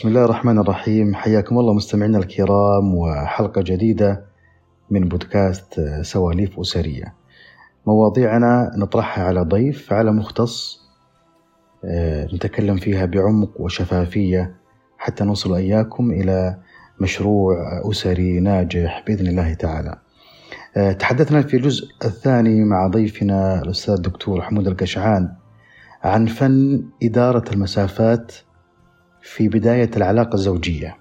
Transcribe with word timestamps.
بسم 0.00 0.08
الله 0.08 0.24
الرحمن 0.24 0.58
الرحيم 0.58 1.14
حياكم 1.14 1.58
الله 1.58 1.74
مستمعينا 1.74 2.18
الكرام 2.18 2.94
وحلقة 2.94 3.62
جديدة 3.62 4.24
من 4.90 5.08
بودكاست 5.08 5.80
سواليف 6.02 6.60
أسرية 6.60 7.14
مواضيعنا 7.86 8.70
نطرحها 8.76 9.24
على 9.24 9.40
ضيف 9.40 9.92
على 9.92 10.12
مختص 10.12 10.80
نتكلم 12.34 12.76
فيها 12.76 13.06
بعمق 13.06 13.60
وشفافية 13.60 14.54
حتى 14.98 15.24
نوصل 15.24 15.54
إياكم 15.54 16.10
إلى 16.10 16.56
مشروع 17.00 17.56
أسري 17.90 18.40
ناجح 18.40 19.04
بإذن 19.06 19.26
الله 19.26 19.54
تعالى 19.54 19.98
تحدثنا 20.98 21.42
في 21.42 21.56
الجزء 21.56 21.88
الثاني 22.04 22.64
مع 22.64 22.86
ضيفنا 22.86 23.62
الأستاذ 23.62 23.94
الدكتور 23.94 24.42
حمود 24.42 24.66
القشعان 24.66 25.32
عن 26.02 26.26
فن 26.26 26.84
إدارة 27.02 27.44
المسافات 27.52 28.32
في 29.22 29.48
بداية 29.48 29.90
العلاقة 29.96 30.34
الزوجية. 30.34 30.96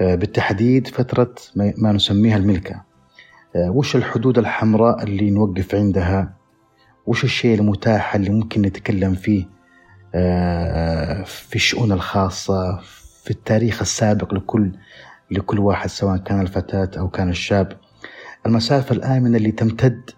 آه، 0.00 0.14
بالتحديد 0.14 0.86
فترة 0.86 1.34
ما 1.56 1.92
نسميها 1.92 2.36
الملكة. 2.36 2.82
آه، 3.56 3.70
وش 3.70 3.96
الحدود 3.96 4.38
الحمراء 4.38 5.02
اللي 5.02 5.30
نوقف 5.30 5.74
عندها؟ 5.74 6.34
وش 7.06 7.24
الشيء 7.24 7.58
المتاح 7.58 8.14
اللي 8.14 8.30
ممكن 8.30 8.62
نتكلم 8.62 9.14
فيه؟ 9.14 9.54
في 11.24 11.54
الشؤون 11.54 11.92
الخاصة 11.92 12.80
في 13.24 13.30
التاريخ 13.30 13.80
السابق 13.80 14.34
لكل 14.34 14.72
لكل 15.30 15.58
واحد 15.58 15.88
سواء 15.88 16.16
كان 16.16 16.40
الفتاة 16.40 16.90
أو 16.98 17.08
كان 17.08 17.28
الشاب. 17.28 17.76
المسافة 18.46 18.94
الآمنة 18.94 19.36
اللي 19.36 19.52
تمتد 19.52 20.10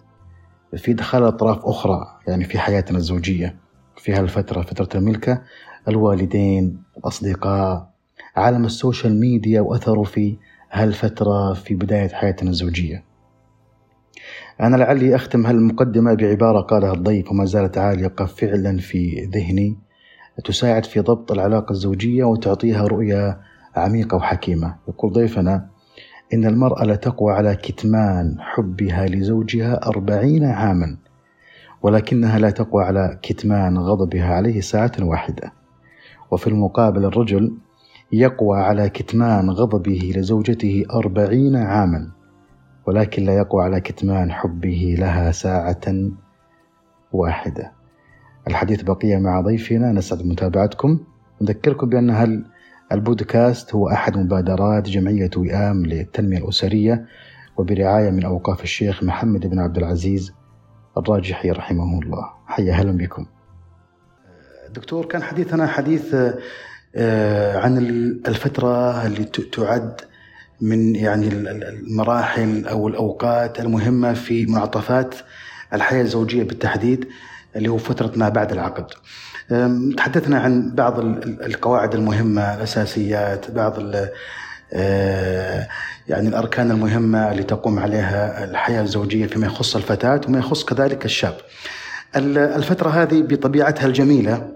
في 0.77 0.93
دخل 0.93 1.27
أطراف 1.27 1.59
أخرى 1.65 2.07
يعني 2.29 2.45
في 2.45 2.59
حياتنا 2.59 2.99
الزوجية 2.99 3.57
في 3.97 4.13
هالفترة 4.13 4.63
فترة 4.63 4.89
الملكة. 4.99 5.43
الوالدين 5.89 6.83
الأصدقاء 6.99 7.91
عالم 8.37 8.65
السوشيال 8.65 9.21
ميديا 9.21 9.61
وأثره 9.61 10.03
في 10.03 10.37
هالفترة 10.71 11.53
في 11.53 11.75
بداية 11.75 12.09
حياتنا 12.09 12.51
الزوجية. 12.51 13.05
أنا 14.61 14.77
لعلي 14.77 15.15
أختم 15.15 15.47
هالمقدمة 15.47 16.15
بعبارة 16.15 16.61
قالها 16.61 16.93
الضيف 16.93 17.31
وما 17.31 17.45
زالت 17.45 17.79
عالقة 17.79 18.25
فعلا 18.25 18.79
في 18.79 19.31
ذهني 19.35 19.77
تساعد 20.45 20.85
في 20.85 21.01
ضبط 21.01 21.33
العلاقة 21.33 21.73
الزوجية 21.73 22.25
وتعطيها 22.25 22.87
رؤية 22.87 23.41
عميقة 23.77 24.17
وحكيمة. 24.17 24.77
يقول 24.89 25.13
ضيفنا 25.13 25.69
إن 26.35 26.45
المرأة 26.45 26.85
لتقوى 26.85 27.33
على 27.33 27.57
كتمان 27.57 28.37
حبها 28.41 29.07
لزوجها 29.07 29.87
أربعين 29.87 30.45
عاما 30.45 30.97
ولكنها 31.83 32.39
لا 32.39 32.51
تقوى 32.51 32.85
على 32.85 33.19
كتمان 33.23 33.79
غضبها 33.79 34.35
عليه 34.35 34.61
ساعة 34.61 34.93
واحدة. 35.01 35.56
وفي 36.31 36.47
المقابل 36.47 37.05
الرجل 37.05 37.57
يقوى 38.13 38.59
على 38.59 38.89
كتمان 38.89 39.51
غضبه 39.51 40.13
لزوجته 40.17 40.85
أربعين 40.95 41.57
عاما 41.57 42.11
ولكن 42.87 43.25
لا 43.25 43.37
يقوى 43.37 43.65
على 43.65 43.81
كتمان 43.81 44.33
حبه 44.33 44.97
لها 44.99 45.31
ساعة 45.31 45.81
واحدة. 47.13 47.73
الحديث 48.49 48.83
بقية 48.83 49.17
مع 49.17 49.41
ضيفنا 49.41 49.93
نسعد 49.93 50.23
بمتابعتكم 50.23 50.99
نذكركم 51.43 51.89
بأن 51.89 52.11
هل 52.11 52.45
البودكاست 52.93 53.75
هو 53.75 53.89
أحد 53.89 54.19
مبادرات 54.19 54.89
جمعية 54.89 55.31
وئام 55.37 55.87
للتنمية 55.87 56.39
الأسرية؟ 56.39 57.07
وبرعاية 57.57 58.11
من 58.11 58.25
أوقاف 58.25 58.63
الشيخ 58.63 59.03
محمد 59.05 59.47
بن 59.47 59.59
عبد 59.59 59.77
العزيز 59.77 60.33
الراجحي 60.99 61.51
رحمه 61.51 62.01
الله. 62.03 62.31
حيا 62.47 62.73
أهلا 62.73 62.93
بكم. 62.93 63.27
دكتور 64.77 65.07
كان 65.07 65.23
حديثنا 65.23 65.67
حديث 65.67 66.15
آه، 66.97 67.59
عن 67.59 67.79
الفترة 68.29 69.07
اللي 69.07 69.25
تعد 69.25 70.01
من 70.61 70.97
يعني 70.97 71.29
المراحل 71.29 72.67
أو 72.67 72.89
الأوقات 72.89 73.61
المهمة 73.61 74.13
في 74.13 74.47
منعطفات 74.47 75.15
الحياة 75.73 76.03
الزوجية 76.03 76.43
بالتحديد 76.43 77.09
اللي 77.57 77.69
هو 77.69 77.79
فترة 77.79 78.13
ما 78.17 78.29
بعد 78.29 78.53
العقد. 78.53 78.87
تحدثنا 79.97 80.39
عن 80.39 80.75
بعض 80.75 80.99
القواعد 81.27 81.95
المهمة 81.95 82.55
الأساسيات 82.55 83.51
بعض 83.51 83.79
آه، 84.73 85.69
يعني 86.09 86.29
الأركان 86.29 86.71
المهمة 86.71 87.31
اللي 87.31 87.43
تقوم 87.43 87.79
عليها 87.79 88.45
الحياة 88.45 88.83
الزوجية 88.83 89.27
فيما 89.27 89.47
يخص 89.47 89.77
الفتاة 89.77 90.21
وما 90.29 90.39
يخص 90.39 90.65
كذلك 90.65 91.05
الشاب. 91.05 91.37
الفترة 92.17 92.89
هذه 92.91 93.23
بطبيعتها 93.23 93.87
الجميلة 93.87 94.56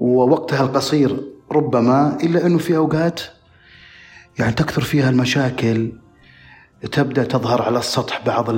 ووقتها 0.00 0.62
القصير 0.64 1.20
ربما 1.52 2.18
إلا 2.22 2.46
أنه 2.46 2.58
في 2.58 2.76
أوقات 2.76 3.20
يعني 4.38 4.52
تكثر 4.52 4.82
فيها 4.82 5.10
المشاكل 5.10 5.92
تبدأ 6.92 7.24
تظهر 7.24 7.62
على 7.62 7.78
السطح 7.78 8.26
بعض 8.26 8.50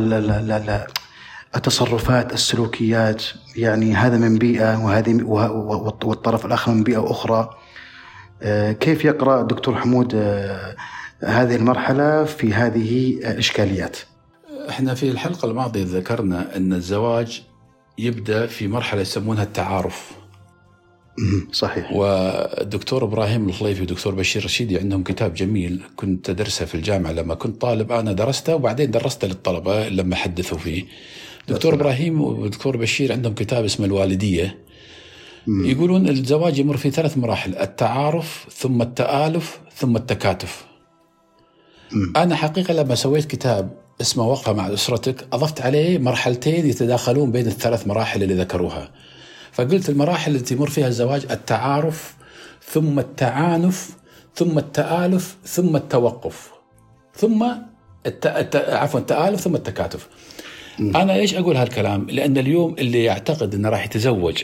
التصرفات 1.56 2.32
السلوكيات 2.32 3.24
يعني 3.56 3.94
هذا 3.94 4.16
من 4.16 4.38
بيئة 4.38 4.84
وهذه 4.84 5.22
والطرف 6.04 6.46
الآخر 6.46 6.72
من 6.72 6.82
بيئة 6.82 7.10
أخرى. 7.10 7.50
آه، 8.42 8.72
كيف 8.72 9.04
يقرأ 9.04 9.40
الدكتور 9.40 9.74
حمود 9.74 10.12
آه، 10.14 10.76
هذه 11.24 11.56
المرحلة 11.56 12.24
في 12.24 12.54
هذه 12.54 13.10
الإشكاليات؟ 13.10 13.96
إحنا 14.68 14.94
في 14.94 15.10
الحلقة 15.10 15.50
الماضية 15.50 15.84
ذكرنا 15.84 16.56
أن 16.56 16.72
الزواج 16.72 17.42
يبدأ 17.98 18.46
في 18.46 18.68
مرحلة 18.68 19.00
يسمونها 19.00 19.42
التعارف. 19.42 20.21
صحيح. 21.52 21.92
والدكتور 21.92 23.04
إبراهيم 23.04 23.48
الخليفي 23.48 23.80
والدكتور 23.80 24.14
بشير 24.14 24.44
رشيدي 24.44 24.78
عندهم 24.78 25.02
كتاب 25.02 25.34
جميل. 25.34 25.82
كنت 25.96 26.30
أدرسه 26.30 26.64
في 26.64 26.74
الجامعة 26.74 27.12
لما 27.12 27.34
كنت 27.34 27.60
طالب 27.60 27.92
أنا 27.92 28.12
درسته 28.12 28.54
وبعدين 28.54 28.90
درسته 28.90 29.28
للطلبة 29.28 29.88
لما 29.88 30.16
حدثوا 30.16 30.58
فيه. 30.58 30.84
دكتور 31.48 31.74
إبراهيم 31.74 32.20
والدكتور 32.20 32.76
بشير 32.76 33.12
عندهم 33.12 33.34
كتاب 33.34 33.64
اسمه 33.64 33.86
الوالدية. 33.86 34.58
يقولون 35.48 36.08
الزواج 36.08 36.58
يمر 36.58 36.76
في 36.76 36.90
ثلاث 36.90 37.18
مراحل 37.18 37.54
التعارف 37.56 38.46
ثم 38.52 38.82
التآلف 38.82 39.60
ثم 39.76 39.96
التكاتف. 39.96 40.64
أنا 42.16 42.34
حقيقة 42.36 42.74
لما 42.74 42.94
سويت 42.94 43.24
كتاب 43.24 43.70
اسمه 44.00 44.28
وقفة 44.28 44.52
مع 44.52 44.72
أسرتك 44.72 45.26
أضفت 45.32 45.60
عليه 45.60 45.98
مرحلتين 45.98 46.66
يتداخلون 46.66 47.30
بين 47.30 47.46
الثلاث 47.46 47.86
مراحل 47.86 48.22
اللي 48.22 48.34
ذكروها. 48.34 48.90
فقلت 49.52 49.88
المراحل 49.88 50.34
التي 50.34 50.54
يمر 50.54 50.70
فيها 50.70 50.88
الزواج 50.88 51.26
التعارف 51.30 52.14
ثم 52.64 52.98
التعانف 52.98 53.90
ثم 54.34 54.58
التآلف 54.58 55.36
ثم 55.44 55.76
التوقف 55.76 56.50
ثم 57.16 57.46
الت... 58.06 58.26
الت... 58.26 58.56
عفوا 58.56 59.00
التآلف 59.00 59.40
ثم 59.40 59.54
التكاتف 59.54 60.08
أنا 60.80 61.12
ليش 61.12 61.34
أقول 61.34 61.56
هالكلام؟ 61.56 62.06
لأن 62.10 62.38
اليوم 62.38 62.74
اللي 62.78 63.04
يعتقد 63.04 63.54
إنه 63.54 63.68
راح 63.68 63.84
يتزوج 63.84 64.42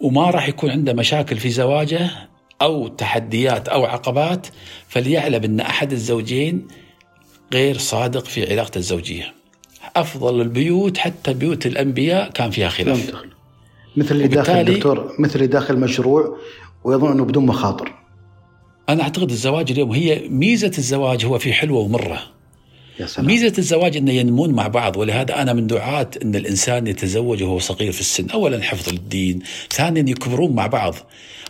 وما 0.00 0.30
راح 0.30 0.48
يكون 0.48 0.70
عنده 0.70 0.92
مشاكل 0.92 1.36
في 1.36 1.50
زواجه 1.50 2.10
أو 2.62 2.88
تحديات 2.88 3.68
أو 3.68 3.84
عقبات 3.84 4.46
فليعلم 4.88 5.44
إن 5.44 5.60
أحد 5.60 5.92
الزوجين 5.92 6.68
غير 7.52 7.78
صادق 7.78 8.24
في 8.24 8.52
علاقته 8.52 8.78
الزوجية. 8.78 9.34
أفضل 9.96 10.40
البيوت 10.40 10.98
حتى 10.98 11.34
بيوت 11.34 11.66
الأنبياء 11.66 12.30
كان 12.30 12.50
فيها 12.50 12.68
خلاف. 12.68 13.12
مثل 13.96 14.14
اللي 14.14 14.28
داخل 14.28 14.64
دكتور 14.64 15.12
مثل 15.18 15.34
اللي 15.34 15.46
داخل 15.46 15.80
مشروع 15.80 16.36
ويظن 16.84 17.12
إنه 17.12 17.24
بدون 17.24 17.46
مخاطر. 17.46 17.92
أنا 18.88 19.02
أعتقد 19.02 19.30
الزواج 19.30 19.70
اليوم 19.72 19.90
هي 19.90 20.28
ميزة 20.28 20.72
الزواج 20.78 21.24
هو 21.26 21.38
في 21.38 21.52
حلوة 21.52 21.80
ومرة. 21.80 22.18
يا 23.00 23.06
سلام. 23.06 23.26
ميزة 23.26 23.52
الزواج 23.58 23.96
أنه 23.96 24.12
ينمون 24.12 24.50
مع 24.50 24.68
بعض 24.68 24.96
ولهذا 24.96 25.42
أنا 25.42 25.52
من 25.52 25.66
دعاة 25.66 26.10
أن 26.22 26.34
الإنسان 26.34 26.86
يتزوج 26.86 27.42
وهو 27.42 27.58
صغير 27.58 27.92
في 27.92 28.00
السن 28.00 28.30
أولا 28.30 28.62
حفظ 28.62 28.88
الدين 28.88 29.42
ثانيا 29.70 30.10
يكبرون 30.10 30.52
مع 30.52 30.66
بعض 30.66 30.94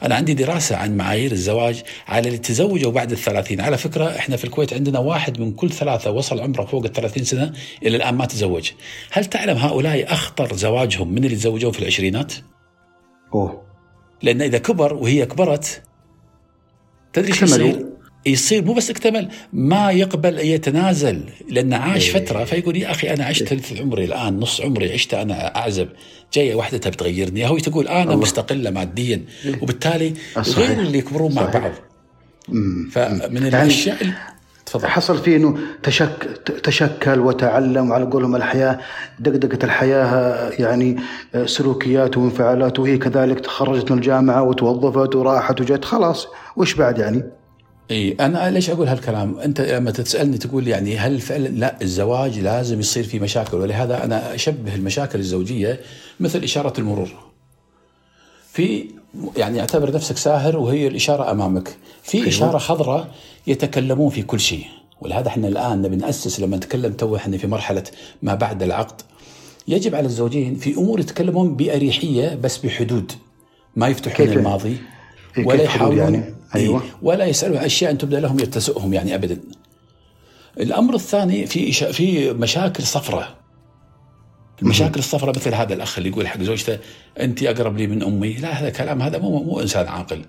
أنا 0.03 0.15
عندي 0.15 0.35
دراسة 0.35 0.77
عن 0.77 0.97
معايير 0.97 1.33
الزواج 1.33 1.83
على 2.09 2.27
اللي 2.27 2.39
تزوجوا 2.39 2.93
بعد 2.93 3.13
الثلاثين 3.13 3.61
على 3.61 3.79
فكرة 3.79 4.17
إحنا 4.17 4.37
في 4.37 4.45
الكويت 4.45 4.73
عندنا 4.73 4.99
واحد 4.99 5.41
من 5.41 5.53
كل 5.53 5.71
ثلاثة 5.71 6.11
وصل 6.11 6.41
عمره 6.41 6.65
فوق 6.65 6.85
الثلاثين 6.85 7.25
سنة 7.25 7.53
إلى 7.83 7.97
الآن 7.97 8.15
ما 8.15 8.27
تزوج 8.27 8.71
هل 9.11 9.25
تعلم 9.25 9.57
هؤلاء 9.57 10.13
أخطر 10.13 10.57
زواجهم 10.57 11.13
من 11.13 11.25
اللي 11.25 11.37
تزوجون 11.37 11.73
في 11.73 11.79
العشرينات؟ 11.79 12.33
أوه 13.35 13.63
لأن 14.23 14.43
إذا 14.43 14.59
كبر 14.59 14.95
وهي 14.95 15.27
كبرت 15.27 15.83
تدري 17.13 17.33
شو 17.33 17.45
يصير؟ 17.45 17.90
يصير 18.27 18.65
مو 18.65 18.73
بس 18.73 18.91
اكتمل 18.91 19.29
ما 19.53 19.91
يقبل 19.91 20.39
يتنازل 20.39 21.25
لأنه 21.49 21.77
عاش 21.77 22.17
إيه. 22.17 22.25
فترة. 22.25 22.45
فيقول 22.45 22.77
يا 22.77 22.91
أخي 22.91 23.11
أنا 23.15 23.25
عشت 23.25 23.45
ثلث 23.45 23.81
عمري 23.81 24.05
الآن 24.05 24.41
نص 24.41 24.61
عمري 24.61 24.93
عشت 24.93 25.15
أنا 25.15 25.57
أعزب. 25.57 25.89
جاية 26.33 26.55
واحدة 26.55 26.79
تبي 26.79 26.97
تغيرني. 26.97 27.49
هو 27.49 27.59
تقول 27.59 27.89
أنا 27.89 28.03
الله. 28.03 28.17
مستقلة 28.17 28.71
ماديا. 28.71 29.25
وبالتالي 29.63 30.15
غير 30.37 30.81
اللي 30.81 30.99
يكبرون 30.99 31.35
مع 31.35 31.43
بعض. 31.45 31.71
فمن 32.93 33.43
يعني 33.43 33.49
الأشياء 33.49 33.99
تفضل. 34.67 34.87
حصل 34.89 35.19
فيه 35.19 35.37
إنه 35.37 35.59
تشك 35.83 36.41
تشكل 36.65 37.19
وتعلم 37.19 37.91
وعلى 37.91 38.05
قولهم 38.05 38.37
الحياة 38.37 38.79
دقدقة 39.21 39.65
الحياة 39.65 40.51
يعني 40.59 40.97
سلوكيات 41.45 42.17
وانفعالات 42.17 42.79
وهي 42.79 42.99
كذلك 42.99 43.41
تخرجت 43.41 43.91
من 43.91 43.99
الجامعة 43.99 44.43
وتوظفت 44.43 45.17
وراحت 45.17 45.61
وجت. 45.61 45.85
خلاص 45.85 46.27
وش 46.57 46.75
بعد 46.75 46.99
يعني؟ 46.99 47.23
اي 47.91 48.17
أنا 48.21 48.51
ليش 48.51 48.71
أقول 48.71 48.89
هالكلام؟ 48.89 49.39
أنت 49.39 49.61
لما 49.61 49.91
تسألني 49.91 50.39
تقول 50.39 50.69
يعني 50.69 50.99
هل 50.99 51.21
فعلا 51.21 51.49
لا 51.49 51.77
الزواج 51.83 52.39
لازم 52.39 52.81
يصير 52.81 53.05
فيه 53.05 53.21
مشاكل 53.21 53.57
ولهذا 53.57 54.05
أنا 54.05 54.35
أشبه 54.35 54.75
المشاكل 54.75 55.19
الزوجية 55.19 55.81
مثل 56.21 56.43
إشارة 56.43 56.81
المرور. 56.81 57.11
في 58.53 58.85
يعني 59.37 59.61
اعتبر 59.61 59.95
نفسك 59.95 60.17
ساهر 60.17 60.57
وهي 60.57 60.87
الإشارة 60.87 61.31
أمامك، 61.31 61.77
في 62.03 62.19
أيوة. 62.19 62.29
إشارة 62.29 62.59
خضراء 62.59 63.15
يتكلمون 63.47 64.11
في 64.11 64.23
كل 64.23 64.41
شيء، 64.41 64.65
ولهذا 65.01 65.29
إحنا 65.29 65.49
الآن 65.49 65.83
نبي 65.83 65.97
نأسس 65.97 66.41
لما 66.41 66.57
نتكلم 66.57 66.93
تو 66.93 67.17
إحنا 67.17 67.39
في 67.39 67.47
مرحلة 67.47 67.85
ما 68.23 68.35
بعد 68.35 68.63
العقد 68.63 69.03
يجب 69.69 69.95
على 69.95 70.07
الزوجين 70.07 70.55
في 70.55 70.75
أمور 70.75 71.01
يتكلمون 71.01 71.57
بأريحية 71.57 72.35
بس 72.35 72.59
بحدود 72.59 73.13
ما 73.77 73.89
يفتحون؟ 73.89 74.29
الماضي 74.29 74.77
إيه، 75.39 75.47
ولا 75.47 75.63
يحاولون 75.63 75.99
يعني؟ 75.99 76.40
أيوة. 76.55 76.83
إيه، 76.83 76.89
ولا 77.03 77.25
يسالون 77.25 77.59
عن 77.59 77.65
أشياء 77.65 77.91
ان 77.91 77.99
تبدأ 77.99 78.21
لهم 78.21 78.39
يتسؤهم 78.39 78.95
يعني 78.95 79.15
ابدا. 79.15 79.41
الأمر 80.61 80.95
الثاني 80.95 81.47
في 81.47 81.73
في 81.73 82.33
مشاكل 82.33 82.83
صفراء. 82.83 83.41
المشاكل 84.63 84.99
الصفراء 84.99 85.37
مثل 85.37 85.55
هذا 85.55 85.75
الأخ 85.75 85.99
اللي 85.99 86.11
يقول 86.11 86.29
حق 86.29 86.43
زوجته 86.43 86.79
أنت 87.21 87.43
أقرب 87.43 87.77
لي 87.77 87.87
من 87.87 88.03
أمي، 88.03 88.33
لا 88.33 88.49
هذا 88.49 88.71
كلام 88.71 89.03
هذا 89.03 89.19
مو 89.19 89.43
مو 89.43 89.61
إنسان 89.61 89.89
عاقل. 89.89 90.25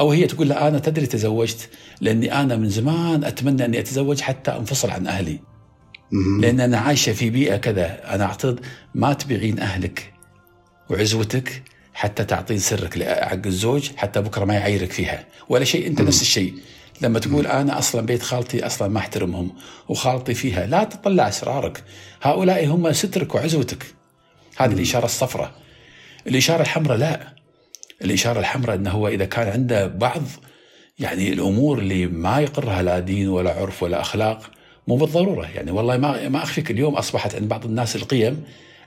أو 0.00 0.12
هي 0.12 0.26
تقول 0.26 0.48
له 0.48 0.68
أنا 0.68 0.78
تدري 0.78 1.06
تزوجت 1.06 1.68
لأني 2.00 2.40
أنا 2.40 2.56
من 2.56 2.68
زمان 2.68 3.24
أتمنى 3.24 3.64
أني 3.64 3.78
أتزوج 3.78 4.20
حتى 4.20 4.50
أنفصل 4.50 4.90
عن 4.90 5.06
أهلي. 5.06 5.40
مهم. 6.12 6.40
لأن 6.40 6.60
أنا 6.60 6.78
عايشة 6.78 7.12
في 7.12 7.30
بيئة 7.30 7.56
كذا، 7.56 8.14
أنا 8.14 8.24
أعتقد 8.24 8.60
ما 8.94 9.12
تبيعين 9.12 9.58
أهلك 9.58 10.12
وعزوتك 10.90 11.62
حتى 11.98 12.24
تعطين 12.24 12.58
سرك 12.58 13.02
حق 13.02 13.46
الزوج 13.46 13.90
حتى 13.96 14.20
بكرة 14.20 14.44
ما 14.44 14.54
يعيرك 14.54 14.92
فيها، 14.92 15.24
ولا 15.48 15.64
شيء 15.64 15.86
أنت 15.86 16.02
نفس 16.02 16.22
الشيء. 16.22 16.54
لما 17.00 17.18
تقول 17.18 17.46
أنا 17.46 17.78
أصلا 17.78 18.06
بيت 18.06 18.22
خالتي 18.22 18.66
أصلا 18.66 18.88
ما 18.88 18.98
أحترمهم 18.98 19.50
وخالتي 19.88 20.34
فيها، 20.34 20.66
لا 20.66 20.84
تطلع 20.84 21.28
أسرارك، 21.28 21.84
هؤلاء 22.22 22.66
هم 22.66 22.92
سترك 22.92 23.34
وعزوتك. 23.34 23.86
هذه 24.56 24.72
الإشارة 24.72 25.04
الصفراء. 25.04 25.52
الإشارة 26.26 26.62
الحمراء 26.62 26.98
لا. 26.98 27.34
الإشارة 28.04 28.40
الحمراء 28.40 28.76
إنه 28.76 28.90
هو 28.90 29.08
إذا 29.08 29.24
كان 29.24 29.48
عنده 29.48 29.86
بعض 29.86 30.22
يعني 30.98 31.32
الأمور 31.32 31.78
اللي 31.78 32.06
ما 32.06 32.40
يقرها 32.40 32.82
لا 32.82 32.98
دين 32.98 33.28
ولا 33.28 33.50
عرف 33.50 33.82
ولا 33.82 34.00
أخلاق 34.00 34.50
مو 34.88 34.96
بالضرورة 34.96 35.48
يعني 35.54 35.70
والله 35.70 35.96
ما 35.96 36.28
ما 36.28 36.42
أخفيك 36.42 36.70
اليوم 36.70 36.94
أصبحت 36.94 37.34
عند 37.34 37.48
بعض 37.48 37.64
الناس 37.64 37.96
القيم 37.96 38.44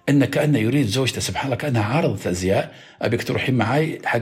انه 0.10 0.26
كانه 0.26 0.60
يريد 0.60 0.88
زوجته 0.88 1.22
سبحان 1.22 1.46
الله 1.46 1.56
كأنها 1.56 1.84
عارضة 1.84 2.30
ازياء 2.30 2.76
ابيك 3.02 3.24
تروحين 3.24 3.56
معي 3.56 4.00
حق 4.06 4.22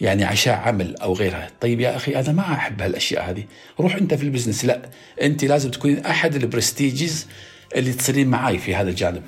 يعني 0.00 0.24
عشاء 0.24 0.54
عمل 0.54 0.96
أو 0.96 1.12
غيرها، 1.12 1.48
طيب 1.60 1.80
يا 1.80 1.96
أخي 1.96 2.16
أنا 2.16 2.32
ما 2.32 2.42
أحب 2.42 2.82
هالأشياء 2.82 3.30
هذه، 3.30 3.44
روح 3.80 3.94
أنت 3.96 4.14
في 4.14 4.22
ال 4.22 4.27
business 4.27 4.64
لا 4.64 4.82
أنت 5.22 5.44
لازم 5.44 5.70
تكونين 5.70 5.98
أحد 6.06 6.34
ال 6.34 6.43
prestiges 6.43 7.26
اللي 7.76 7.92
تصيرين 7.92 8.28
معي 8.28 8.58
في 8.58 8.74
هذا 8.74 8.90
الجانب. 8.90 9.22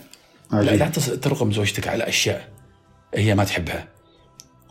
لا 0.52 0.58
عجيب. 0.58 0.72
لا 0.74 0.90
تص- 0.90 1.20
ترغم 1.20 1.52
زوجتك 1.52 1.88
على 1.88 2.08
أشياء 2.08 2.48
هي 3.14 3.34
ما 3.34 3.44
تحبها. 3.44 3.88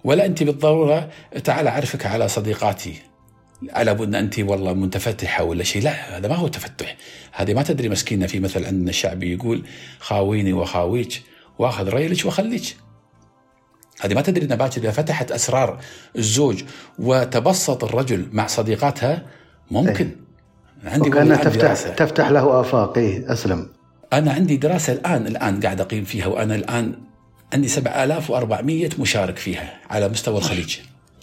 ولا 0.03 0.25
أنت 0.25 0.43
بالضرورة 0.43 1.09
تعال 1.43 1.67
أعرفك 1.67 2.05
على 2.05 2.27
صديقاتي 2.27 2.93
على 3.69 3.91
ان 3.91 4.15
أنت 4.15 4.39
والله 4.39 4.73
متفتحه 4.73 5.43
ولا 5.43 5.63
شيء؟ 5.63 5.83
لا 5.83 6.17
هذا 6.17 6.27
ما 6.27 6.35
هو 6.35 6.47
تفتح. 6.47 6.95
هذه 7.31 7.53
ما 7.53 7.63
تدري 7.63 7.89
مسكينة 7.89 8.27
في 8.27 8.39
مثل 8.39 8.65
عندنا 8.65 8.89
الشعبي 8.89 9.33
يقول 9.33 9.63
خاويني 9.99 10.53
وخاويك 10.53 11.23
واخذ 11.59 11.89
ريلك 11.89 12.25
واخليك 12.25 12.77
هذه 14.01 14.13
ما 14.13 14.21
تدري 14.21 14.45
ان 14.45 14.55
باكر 14.55 14.81
إذا 14.81 14.91
فتحت 14.91 15.31
أسرار 15.31 15.79
الزوج 16.17 16.63
وتبسط 16.99 17.83
الرجل 17.83 18.27
مع 18.31 18.47
صديقاتها 18.47 19.25
ممكن. 19.71 20.11
عندي 20.83 21.09
وكأنها 21.09 21.37
تفتح 21.37 21.61
دراسة. 21.61 21.89
تفتح 21.89 22.29
له 22.29 22.61
آفاق 22.61 22.97
إيه 22.97 23.33
أسلم. 23.33 23.69
أنا 24.13 24.31
عندي 24.31 24.57
دراسة 24.57 24.93
الآن 24.93 25.27
الآن 25.27 25.59
قاعد 25.59 25.81
أقيم 25.81 26.03
فيها 26.03 26.27
وأنا 26.27 26.55
الآن 26.55 26.95
عندي 27.53 27.67
7400 27.67 28.89
مشارك 28.99 29.37
فيها 29.37 29.79
على 29.89 30.09
مستوى 30.09 30.37
الخليج. 30.37 30.77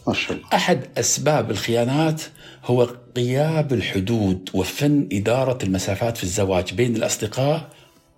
ما 0.06 0.14
شاء 0.14 0.36
الله 0.36 0.48
أحد 0.54 0.86
أسباب 0.98 1.50
الخيانات 1.50 2.22
هو 2.64 2.96
غياب 3.16 3.72
الحدود 3.72 4.50
وفن 4.54 5.08
إدارة 5.12 5.58
المسافات 5.64 6.16
في 6.16 6.24
الزواج 6.24 6.74
بين 6.74 6.96
الأصدقاء 6.96 7.70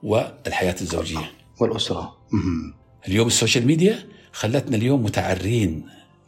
والحياة 0.02 0.76
الزوجية. 0.80 1.32
والأسرة 1.60 2.16
مهم. 2.32 2.74
اليوم 3.08 3.26
السوشيال 3.26 3.66
ميديا 3.66 3.98
خلتنا 4.32 4.76
اليوم 4.76 5.02
متعرين 5.02 5.86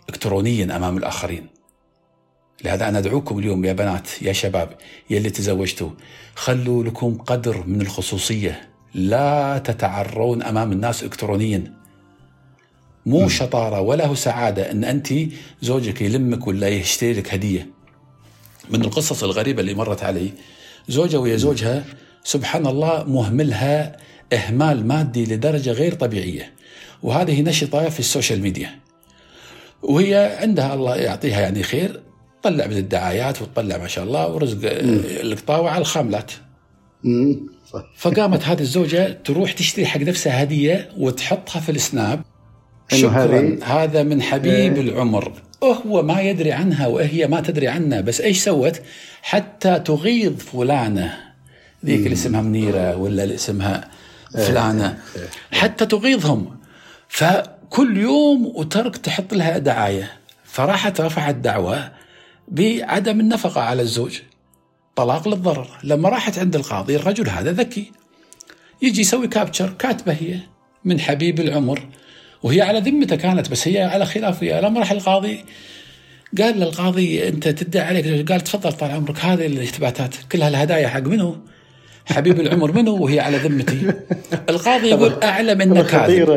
الكترونيا 0.08 0.76
أمام 0.76 0.96
الآخرين. 0.96 1.46
لهذا 2.64 2.88
أنا 2.88 2.98
أدعوكم 2.98 3.38
اليوم 3.38 3.64
يا 3.64 3.72
بنات 3.72 4.22
يا 4.22 4.32
شباب 4.32 4.78
يا 5.10 5.18
اللي 5.18 5.30
تزوجتوا 5.30 5.90
خلوا 6.34 6.84
لكم 6.84 7.18
قدر 7.18 7.66
من 7.66 7.80
الخصوصية 7.80 8.68
لا 8.94 9.58
تتعرون 9.58 10.42
أمام 10.42 10.72
الناس 10.72 11.02
الكترونيا. 11.02 11.77
مو 13.08 13.28
شطارة 13.28 13.80
ولا 13.80 14.06
هو 14.06 14.14
سعادة 14.14 14.70
إن 14.70 14.84
أنت 14.84 15.08
زوجك 15.62 16.02
يلمك 16.02 16.46
ولا 16.46 16.68
يشتري 16.68 17.12
لك 17.12 17.34
هدية. 17.34 17.68
من 18.70 18.84
القصص 18.84 19.22
الغريبة 19.24 19.60
اللي 19.60 19.74
مرت 19.74 20.02
علي 20.02 20.30
زوجة 20.88 21.20
ويا 21.20 21.36
زوجها 21.36 21.84
سبحان 22.24 22.66
الله 22.66 23.04
مهملها 23.04 23.96
إهمال 24.32 24.86
مادي 24.86 25.24
لدرجة 25.24 25.72
غير 25.72 25.94
طبيعية. 25.94 26.52
وهذه 27.02 27.42
نشطة 27.42 27.88
في 27.88 28.00
ال 28.00 28.06
social 28.06 28.40
media. 28.40 28.70
وهي 29.82 30.38
عندها 30.40 30.74
الله 30.74 30.96
يعطيها 30.96 31.40
يعني 31.40 31.62
خير 31.62 32.00
تطلع 32.42 32.66
من 32.66 32.76
الدعايات 32.76 33.42
وتطلع 33.42 33.78
ما 33.78 33.88
شاء 33.88 34.04
الله 34.04 34.28
ورزق 34.28 34.58
القطاوه 34.62 35.70
على 35.70 35.80
الخاملات. 35.80 36.32
فقامت 37.96 38.42
هذه 38.44 38.60
الزوجة 38.60 39.18
تروح 39.24 39.52
تشتري 39.52 39.86
حق 39.86 40.00
نفسها 40.00 40.42
هدية 40.42 40.90
وتحطها 40.98 41.60
في 41.60 41.72
السناب 41.72 42.22
شكرا. 42.92 43.58
هذا 43.62 44.02
من 44.02 44.22
حبيب 44.22 44.78
العمر. 44.78 45.32
هو 45.62 46.02
ما 46.02 46.20
يدري 46.20 46.52
عنها 46.52 46.86
وهي 46.86 47.26
ما 47.26 47.40
تدري 47.40 47.68
عنه. 47.68 48.00
بس 48.00 48.20
إيش 48.20 48.38
سوت؟ 48.44 48.80
حتى 49.22 49.78
تغيظ 49.78 50.36
فلانة. 50.36 51.18
ذيك 51.84 52.00
اللي 52.00 52.12
اسمها 52.12 52.42
منيرة 52.42 52.96
ولا 52.96 53.24
اللي 53.24 53.34
اسمها 53.34 53.90
فلانة. 54.32 54.98
حتى 55.52 55.86
تغيظهم. 55.86 56.58
فكل 57.08 57.96
يوم 57.96 58.46
وترك 58.46 58.96
تحط 58.96 59.34
لها 59.34 59.58
دعاية. 59.58 60.12
فراحت 60.44 61.00
رفعت 61.00 61.34
دعوة 61.34 61.92
بعدم 62.48 63.20
النفقة 63.20 63.60
على 63.60 63.82
الزوج. 63.82 64.18
طلاق 64.96 65.28
للضرر. 65.28 65.68
لما 65.84 66.08
راحت 66.08 66.38
عند 66.38 66.56
القاضي 66.56 66.96
الرجل 66.96 67.28
هذا 67.28 67.52
ذكي. 67.52 67.92
يجي 68.82 69.00
يسوي 69.00 69.28
كابتشر 69.28 69.72
كاتبة 69.78 70.12
هي 70.12 70.38
من 70.84 71.00
حبيب 71.00 71.40
العمر. 71.40 71.86
وهي 72.42 72.62
على 72.62 72.80
ذمته 72.80 73.16
كانت 73.16 73.50
بس 73.50 73.68
هي 73.68 73.82
على 73.82 74.06
خلاف 74.06 74.42
وياه 74.42 74.60
لما 74.60 74.80
راح 74.80 74.90
القاضي 74.90 75.44
قال 76.38 76.60
للقاضي 76.60 77.28
أنت 77.28 77.48
تدعي 77.48 77.84
عليك 77.84 78.32
قال 78.32 78.40
تفضل 78.40 78.72
طال 78.72 78.90
عمرك 78.90 79.18
هذه 79.18 79.46
الاثباتات 79.46 80.14
كلها 80.32 80.48
الهدايا 80.48 80.88
حق 80.88 81.00
منو؟ 81.00 81.36
حبيب 82.06 82.40
العمر 82.40 82.72
منو 82.72 82.96
وهي 82.96 83.20
على 83.20 83.36
ذمتي 83.36 83.92
القاضي 84.48 84.88
يقول 84.94 85.12
أعلم 85.22 85.60
هذا 85.60 85.80
انك 85.80 85.86
كاذب 85.86 86.02
خطير 86.02 86.32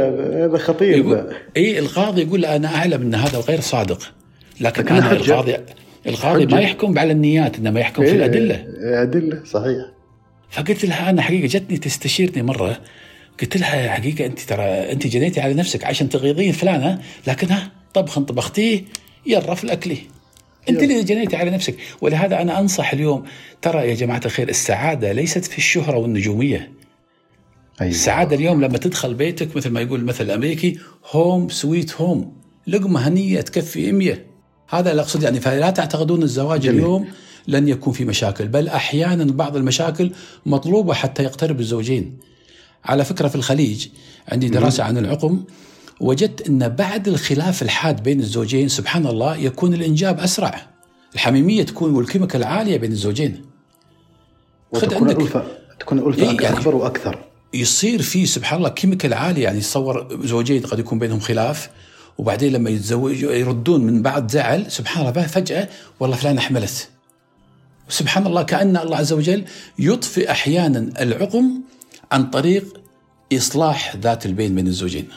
هذا 0.45 0.57
خطير 0.57 0.97
يقول. 0.97 1.33
إي 1.57 1.79
القاضي 1.79 2.21
يقول 2.21 2.45
أنا 2.45 2.75
أعلم 2.75 3.01
أن 3.01 3.15
هذا 3.15 3.39
غير 3.39 3.59
صادق 3.59 4.13
لكن 4.61 4.87
أنا 4.87 5.01
حجة. 5.01 5.13
القاضي 5.13 5.57
القاضي 6.07 6.45
حجة. 6.45 6.55
ما 6.55 6.61
يحكم 6.61 6.99
على 6.99 7.11
النيات 7.11 7.57
إنما 7.57 7.79
يحكم 7.79 8.03
في 8.03 8.09
إيه، 8.09 8.15
الأدلة 8.15 8.55
إيه، 8.55 9.01
أدلة 9.01 9.41
صحيح 9.45 9.85
فقلت 10.49 10.85
لها 10.85 11.09
أنا 11.09 11.21
حقيقة 11.21 11.47
جتني 11.47 11.77
تستشيرني 11.77 12.43
مرة 12.43 12.77
قلت 13.41 13.57
لها 13.57 13.89
حقيقة 13.89 14.25
أنت 14.25 14.39
ترى 14.39 14.63
أنت 14.63 15.07
جنيتي 15.07 15.41
على 15.41 15.53
نفسك 15.53 15.83
عشان 15.83 16.09
تغيظين 16.09 16.51
فلانة 16.51 17.01
لكن 17.27 17.49
ها 17.49 17.71
طبخ 17.93 18.19
طبختيه 18.19 18.83
يرف 19.25 19.63
الاكلي 19.63 19.97
أنت 20.69 20.83
اللي 20.83 21.03
جنيتي 21.03 21.35
على 21.35 21.51
نفسك. 21.51 21.75
ولهذا 22.01 22.41
أنا 22.41 22.59
أنصح 22.59 22.93
اليوم 22.93 23.23
ترى 23.61 23.89
يا 23.89 23.95
جماعة 23.95 24.21
الخير 24.25 24.49
السعادة 24.49 25.11
ليست 25.11 25.45
في 25.45 25.57
الشهرة 25.57 25.97
والنجومية. 25.97 26.71
أيوة. 27.81 27.91
السعادة 27.91 28.35
اليوم 28.35 28.61
لما 28.61 28.77
تدخل 28.77 29.13
بيتك 29.13 29.55
مثل 29.55 29.69
ما 29.69 29.81
يقول 29.81 29.99
المثل 29.99 30.25
الأمريكي 30.25 30.79
هوم 31.11 31.49
سويت 31.49 32.01
هوم 32.01 32.33
لقمة 32.67 33.07
هنية 33.07 33.41
تكفي 33.41 33.91
100 33.91 34.25
هذا 34.69 34.91
اللي 34.91 35.01
أقصد 35.01 35.23
يعني 35.23 35.39
فلا 35.39 35.69
تعتقدون 35.69 36.23
الزواج 36.23 36.61
جميل. 36.61 36.75
اليوم 36.75 37.07
لن 37.47 37.67
يكون 37.67 37.93
في 37.93 38.05
مشاكل 38.05 38.47
بل 38.47 38.67
أحيانا 38.67 39.23
بعض 39.23 39.55
المشاكل 39.55 40.11
مطلوبة 40.45 40.93
حتى 40.93 41.23
يقترب 41.23 41.59
الزوجين. 41.59 42.17
على 42.85 43.05
فكرة 43.05 43.27
في 43.27 43.35
الخليج 43.35 43.87
عندي 44.27 44.49
دراسة 44.49 44.83
عن 44.83 44.97
العقم 44.97 45.43
وجدت 45.99 46.47
إن 46.47 46.69
بعد 46.69 47.07
الخلاف 47.07 47.61
الحاد 47.61 48.03
بين 48.03 48.19
الزوجين 48.19 48.67
سبحان 48.67 49.07
الله 49.07 49.35
يكون 49.35 49.73
الإنجاب 49.73 50.19
أسرع. 50.19 50.67
الحميمية 51.15 51.63
تكون 51.63 51.93
وال 51.93 52.03
chemical 52.03 52.43
عاليه 52.43 52.77
بين 52.77 52.91
الزوجين. 52.91 53.41
وتكون 54.71 55.09
الألفة 55.09 55.43
تكون 55.79 55.99
الألفة 55.99 56.21
إيه 56.21 56.41
يعني 56.41 56.57
أكبر 56.57 56.75
وأكثر. 56.75 57.25
يصير 57.53 58.01
في 58.01 58.25
سبحان 58.25 58.57
الله 58.57 58.69
chemical 58.69 59.13
عالي 59.13 59.41
يعني 59.41 59.59
تصور 59.59 60.19
زوجين 60.25 60.61
قد 60.65 60.79
يكون 60.79 60.99
بينهم 60.99 61.19
خلاف 61.19 61.69
وبعدين 62.17 62.53
لما 62.53 62.69
يتزوجوا 62.69 63.31
يردون 63.31 63.81
من 63.81 64.01
بعد 64.01 64.31
زعل 64.31 64.71
سبحان 64.71 65.07
الله 65.07 65.27
فجأة 65.27 65.69
والله 65.99 66.15
فلانة 66.15 66.41
حملت 66.41 66.89
سبحان 67.89 68.27
الله 68.27 68.43
كأن 68.43 68.77
الله 68.77 68.97
عز 68.97 69.13
وجل 69.13 69.45
يطفئ 69.79 70.31
أحيانا 70.31 71.01
العقم 71.01 71.61
عن 72.11 72.29
طريق 72.29 72.81
إصلاح 73.33 73.95
ذات 73.95 74.25
البين 74.25 74.55
بين 74.55 74.67
الزوجين. 74.67 75.07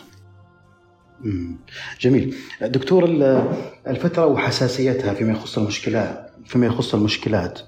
جميل. 2.00 2.34
دكتور 2.62 3.04
ال- 3.04 3.48
الفترة 3.86 4.26
وحساسيتها 4.26 5.14
فيما 5.14 5.32
يخص 5.32 5.58
المشكلات 5.58 6.30
فيما 6.46 6.66
يخص 6.66 6.94
المشكلات. 6.94 7.58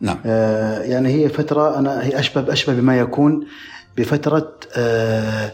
نعم. 0.00 0.18
آه، 0.26 0.82
يعني 0.82 1.08
هي 1.08 1.28
فترة 1.28 1.78
أنا 1.78 2.04
هي 2.04 2.18
أشبه 2.18 2.52
أشبه 2.52 2.74
بما 2.74 2.98
يكون 2.98 3.46
بفترة 3.96 4.52
آه، 4.76 5.52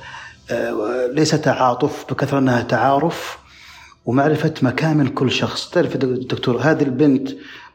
آه، 0.51 1.07
ليس 1.13 1.31
تعاطف 1.31 2.05
بكثرة 2.11 2.39
أنها 2.39 2.63
تعارف 2.63 3.39
ومعرفة 4.07 4.55
مكامن 4.63 5.09
كل 5.09 5.31
شخص. 5.31 5.71
تعرف 5.71 5.97
دكتور 5.97 6.57
هذه 6.61 6.83
البنت 6.83 7.29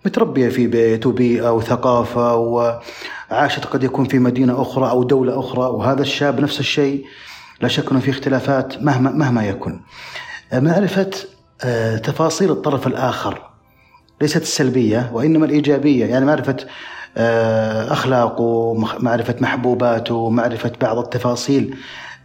متربية 0.06 0.50
في 0.50 0.68
بيت 0.68 1.06
وبيئة 1.06 1.52
وثقافة 1.54 2.36
وعاشت 2.36 3.66
قد 3.66 3.84
يكون 3.84 4.06
في 4.06 4.20
مدينة 4.20 4.62
أخرى 4.62 4.90
أو 4.90 5.04
دولة 5.04 5.40
أخرى 5.40 5.62
وهذا 5.64 6.02
الشاب 6.02 6.40
نفس 6.40 6.60
الشيء. 6.60 7.06
لا 7.62 7.68
شك 7.68 7.92
أنه 7.92 8.00
في 8.00 8.10
اختلافات 8.10 8.84
مهما 8.84 9.12
مهما 9.12 9.48
يكن. 9.48 9.80
معرفة 10.54 11.10
آه، 11.64 11.98
تفاصيل 11.98 12.52
الطرف 12.52 12.88
الآخر 12.88 13.50
ليست 14.22 14.42
السلبية 14.42 15.12
وإنما 15.14 15.46
الإيجابية. 15.46 16.06
يعني 16.06 16.26
معرفة 16.26 16.58
آه، 17.18 17.94
أخلاقه 17.94 18.74
معرفة 19.00 19.36
محبوباته 19.42 20.30
معرفة 20.30 20.72
بعض 20.82 20.98
التفاصيل 20.98 21.76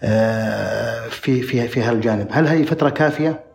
آه، 0.03 1.09
في 1.09 1.43
في 1.43 1.69
في 1.69 1.83
هالجانب. 1.83 2.27
هل 2.31 2.47
هذه 2.47 2.65
فترة 2.65 2.89
كافية؟ 2.89 3.46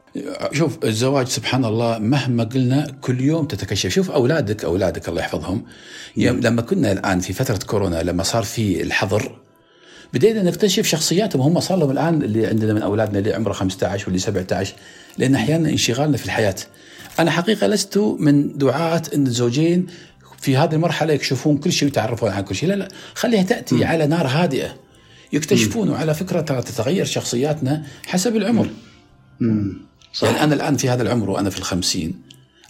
شوف 0.53 0.77
الزواج 0.83 1.27
سبحان 1.27 1.65
الله 1.65 1.99
مهما 1.99 2.43
قلنا 2.43 2.87
كل 3.01 3.21
يوم 3.21 3.45
تتكشف. 3.45 3.89
شوف 3.89 4.11
أولادك 4.11 4.63
أولادك 4.63 5.09
الله 5.09 5.21
يحفظهم. 5.21 5.65
يوم 6.17 6.39
لما 6.39 6.61
كنا 6.61 6.91
الآن 6.91 7.19
في 7.19 7.33
فترة 7.33 7.59
كورونا 7.65 8.03
لما 8.03 8.23
صار 8.23 8.43
في 8.43 8.81
الحظر 8.81 9.39
بدينا 10.13 10.43
نكتشف 10.43 10.87
شخصياتهم. 10.87 11.41
هم 11.41 11.59
صار 11.59 11.77
لهم 11.77 11.91
الآن 11.91 12.21
اللي 12.21 12.47
عندنا 12.47 12.73
من 12.73 12.81
أولادنا 12.81 13.19
اللي 13.19 13.33
عمره 13.33 13.53
15 13.53 14.05
واللي 14.05 14.19
17 14.19 14.73
لأن 15.17 15.35
أحيانا 15.35 15.69
انشغالنا 15.69 16.17
في 16.17 16.25
الحياة. 16.25 16.55
أنا 17.19 17.31
حقيقة 17.31 17.67
لست 17.67 17.97
من 17.97 18.57
دعاة 18.57 19.01
إن 19.15 19.27
الزوجين 19.27 19.87
في 20.39 20.57
هذه 20.57 20.73
المرحلة 20.73 21.13
يكشفون 21.13 21.57
كل 21.57 21.71
شيء 21.71 21.87
ويتعرفون 21.87 22.31
عن 22.31 22.43
كل 22.43 22.55
شيء، 22.55 22.69
لا 22.69 22.75
لا. 22.75 22.87
خليها 23.15 23.43
تأتي 23.43 23.85
على 23.85 24.07
نار 24.07 24.27
هادئة. 24.27 24.75
يكتشفون 25.33 25.89
وعلى 25.89 26.13
فكرة 26.13 26.41
ترى 26.41 26.61
تتغير 26.61 27.05
شخصياتنا 27.05 27.83
حسب 28.05 28.35
العمر. 28.35 28.69
مم. 29.39 29.90
صح. 30.13 30.27
يعني 30.27 30.43
أنا 30.43 30.55
الآن 30.55 30.77
في 30.77 30.89
هذا 30.89 31.03
العمر 31.03 31.29
وأنا 31.29 31.49
في 31.49 31.57
الخمسين 31.57 32.21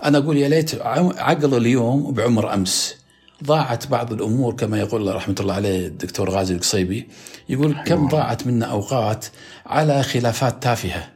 أنا 0.04 0.18
أقول 0.18 0.38
يا 0.38 0.50
ليت 0.50 0.82
عقل 1.18 1.58
اليوم 1.58 2.12
بعمر 2.12 2.54
أمس. 2.54 2.96
ضاعت 3.44 3.88
بعض 3.88 4.14
الأمور 4.14 4.56
كما 4.56 4.80
يقول 4.80 5.16
رحمة 5.16 5.36
الله 5.40 5.54
عليه 5.54 5.88
الدكتور 5.88 6.30
غازي 6.30 6.54
القصيبي 6.54 7.08
يقول 7.50 7.76
كم 7.86 8.08
ضاعت 8.08 8.48
منا 8.48 8.66
أوقات 8.66 9.26
على 9.66 10.04
خلافات 10.04 10.64
تافهة. 10.64 11.10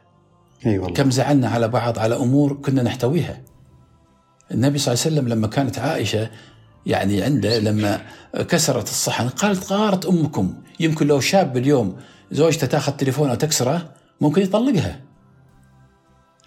أي 0.66 0.80
والله. 0.80 0.94
كم 0.94 1.12
زعلنا 1.12 1.50
على 1.50 1.68
بعض 1.68 2.00
على 2.00 2.16
أمور 2.16 2.54
كنا 2.54 2.84
نحتويها. 2.84 3.42
النبي 4.52 4.78
صلى 4.78 4.94
الله 4.94 5.06
عليه 5.06 5.16
وسلم 5.16 5.30
لما 5.30 5.48
كانت 5.48 5.80
عائشة 5.80 6.30
يعني 6.86 7.22
عنده 7.22 7.60
لما 7.60 8.02
كسرت 8.50 8.88
الصحن 8.88 9.30
قالت 9.30 9.72
غارت 9.72 10.06
أمكم. 10.06 10.54
يمكن 10.80 11.08
لو 11.08 11.20
شاب 11.20 11.58
اليوم 11.58 11.96
زوجته 12.32 12.68
تاخذ 12.68 12.92
تليفون 12.92 13.30
أو 13.30 13.36
تكسره 13.36 13.90
ممكن 14.22 14.42
يطلقها. 14.42 15.05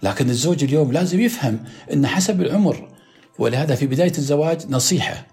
لكن 0.03 0.29
الزوج 0.29 0.63
اليوم 0.63 0.91
لازم 0.91 1.19
يفهم 1.19 1.59
أن 1.93 2.07
حسب 2.07 2.41
العمر 2.41 2.89
ولهذا 3.39 3.75
في 3.75 3.87
بداية 3.87 4.11
الزواج 4.17 4.61
نصيحة. 4.69 5.25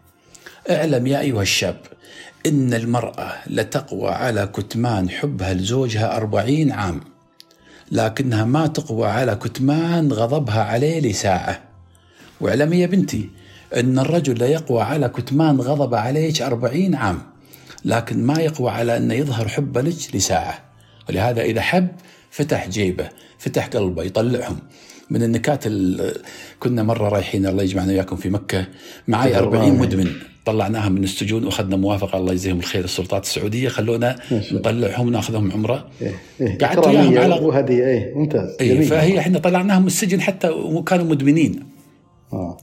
اعلم 0.70 1.06
يا 1.06 1.20
أيها 1.20 1.42
الشاب 1.42 1.80
إن 2.46 2.74
المرأة 2.74 3.32
لتقوى 3.46 4.10
على 4.10 4.46
كتمان 4.46 5.10
حبها 5.10 5.54
لزوجها 5.54 6.16
أربعين 6.16 6.72
عام 6.72 7.00
لكنها 7.92 8.44
ما 8.44 8.66
تقوى 8.66 9.08
على 9.08 9.34
كتمان 9.34 10.12
غضبها 10.12 10.62
عليه 10.62 11.00
لساعة. 11.00 11.62
واعلمي 12.40 12.76
يا 12.76 12.86
بنتي 12.86 13.30
أن 13.76 13.98
الرجل 13.98 14.38
لا 14.38 14.46
يقوى 14.46 14.82
على 14.82 15.08
كتمان 15.08 15.60
غضب 15.60 15.94
عليك 15.94 16.42
أربعين 16.42 16.94
عام 16.94 17.22
لكن 17.84 18.26
ما 18.26 18.40
يقوى 18.40 18.70
على 18.70 18.96
أن 18.96 19.10
يظهر 19.10 19.48
حبه 19.48 19.80
لك 19.80 20.14
لساعة. 20.14 20.58
ولهذا 21.08 21.42
إذا 21.42 21.60
حب 21.60 21.88
فتح 22.36 22.68
جيبه 22.68 23.08
فتح 23.38 23.66
قلبه 23.66 24.02
يطلعهم 24.02 24.56
من 25.10 25.22
النكات 25.22 25.66
ال- 25.66 26.14
كنا 26.60 26.82
مرة 26.82 27.08
رايحين 27.08 27.46
الله 27.46 27.62
يجمعنا 27.62 27.92
وياكم 27.92 28.16
في 28.16 28.30
مكة 28.30 28.66
معي 29.08 29.30
تفضل. 29.30 29.42
40 29.44 29.78
مدمن 29.78 30.12
طلعناها 30.44 30.88
من 30.88 31.04
السجون 31.04 31.44
وأخذنا 31.44 31.76
موافقة 31.76 32.18
الله 32.18 32.32
يجزيهم 32.32 32.58
الخير 32.58 32.84
السلطات 32.84 33.24
السعودية 33.24 33.68
خلونا. 33.68 34.16
نطلعهم 34.52 35.10
ناخذهم 35.12 35.52
عمرة 35.52 35.88
إيه. 36.02 36.14
إيه. 36.40 36.58
قعدت 36.58 36.86
وياهم 36.86 37.14
على- 37.38 37.42
وهدية 37.42 37.86
إيه 37.86 38.14
ممتاز 38.14 38.56
جميل. 38.60 38.82
فهي 38.82 39.18
إحنا 39.18 39.38
طلعناهم 39.38 39.80
من 39.82 39.86
السجن 39.86 40.20
حتى 40.20 40.48
وكانوا 40.48 41.04
مدمنين 41.04 41.62
آه. 42.32 42.56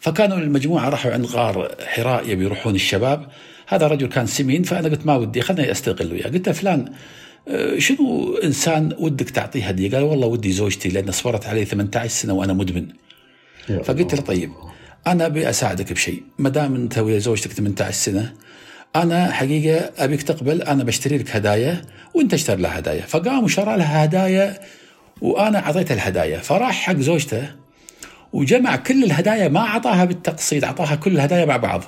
فكانوا 0.00 0.38
المجموعه 0.38 0.88
راحوا 0.88 1.12
عند 1.12 1.26
غار 1.26 1.74
حراء 1.86 2.28
يبي 2.30 2.44
يروحون 2.44 2.74
الشباب 2.74 3.26
هذا 3.68 3.86
رجل 3.86 4.06
كان 4.06 4.26
سمين 4.26 4.62
فأنا 4.62 4.88
قلت 4.88 5.06
ما 5.06 5.16
ودي 5.16 5.40
خلني 5.40 5.70
أستقل 5.70 6.12
وياه 6.12 6.28
قلت 6.28 6.46
له 6.48 6.52
فلان 6.54 6.84
شنو 7.78 8.36
إنسان 8.44 8.94
ودك 8.98 9.30
تعطيه 9.30 9.68
هدية؟ 9.68 9.90
قال 9.90 10.02
والله 10.02 10.26
ودي 10.26 10.52
زوجتي 10.52 10.88
لأن 10.88 11.10
صبرت 11.10 11.46
علي 11.46 11.64
18 11.64 12.08
سنة 12.08 12.32
وأنا 12.32 12.52
مدمن. 12.52 12.86
فقلت 13.84 14.14
له 14.14 14.20
طيب 14.20 14.52
أنا 15.06 15.26
أبي 15.26 15.50
أساعدك 15.50 15.92
بشيء. 15.92 16.22
ما 16.38 16.48
دام 16.48 16.74
أنت 16.74 16.98
ويا 16.98 17.18
زوجتك 17.18 17.52
18 17.52 17.96
سنة 17.96 18.32
أنا 18.96 19.32
حقيقة 19.32 19.90
أبيك 19.98 20.22
تقبل 20.22 20.62
أنا 20.62 20.84
بشتري 20.84 21.18
لك 21.18 21.36
هدايا 21.36 21.82
وأنت 22.14 22.34
اشتري 22.34 22.62
لها 22.62 22.78
هدايا. 22.78 23.02
فقام 23.02 23.44
وشرى 23.44 23.76
لها 23.76 24.04
هدايا 24.04 24.60
وأنا 25.20 25.58
أعطيته 25.58 25.92
الهدايا. 25.92 26.38
فراح 26.38 26.74
حق 26.74 26.96
زوجته 26.96 27.50
وجمع 28.32 28.76
كل 28.76 29.04
الهدايا 29.04 29.48
ما 29.48 29.60
أعطاها 29.60 30.04
بالتقسيط 30.04 30.64
أعطاها 30.64 30.94
كل 30.94 31.12
الهدايا 31.12 31.44
مع 31.44 31.56
بعض. 31.56 31.82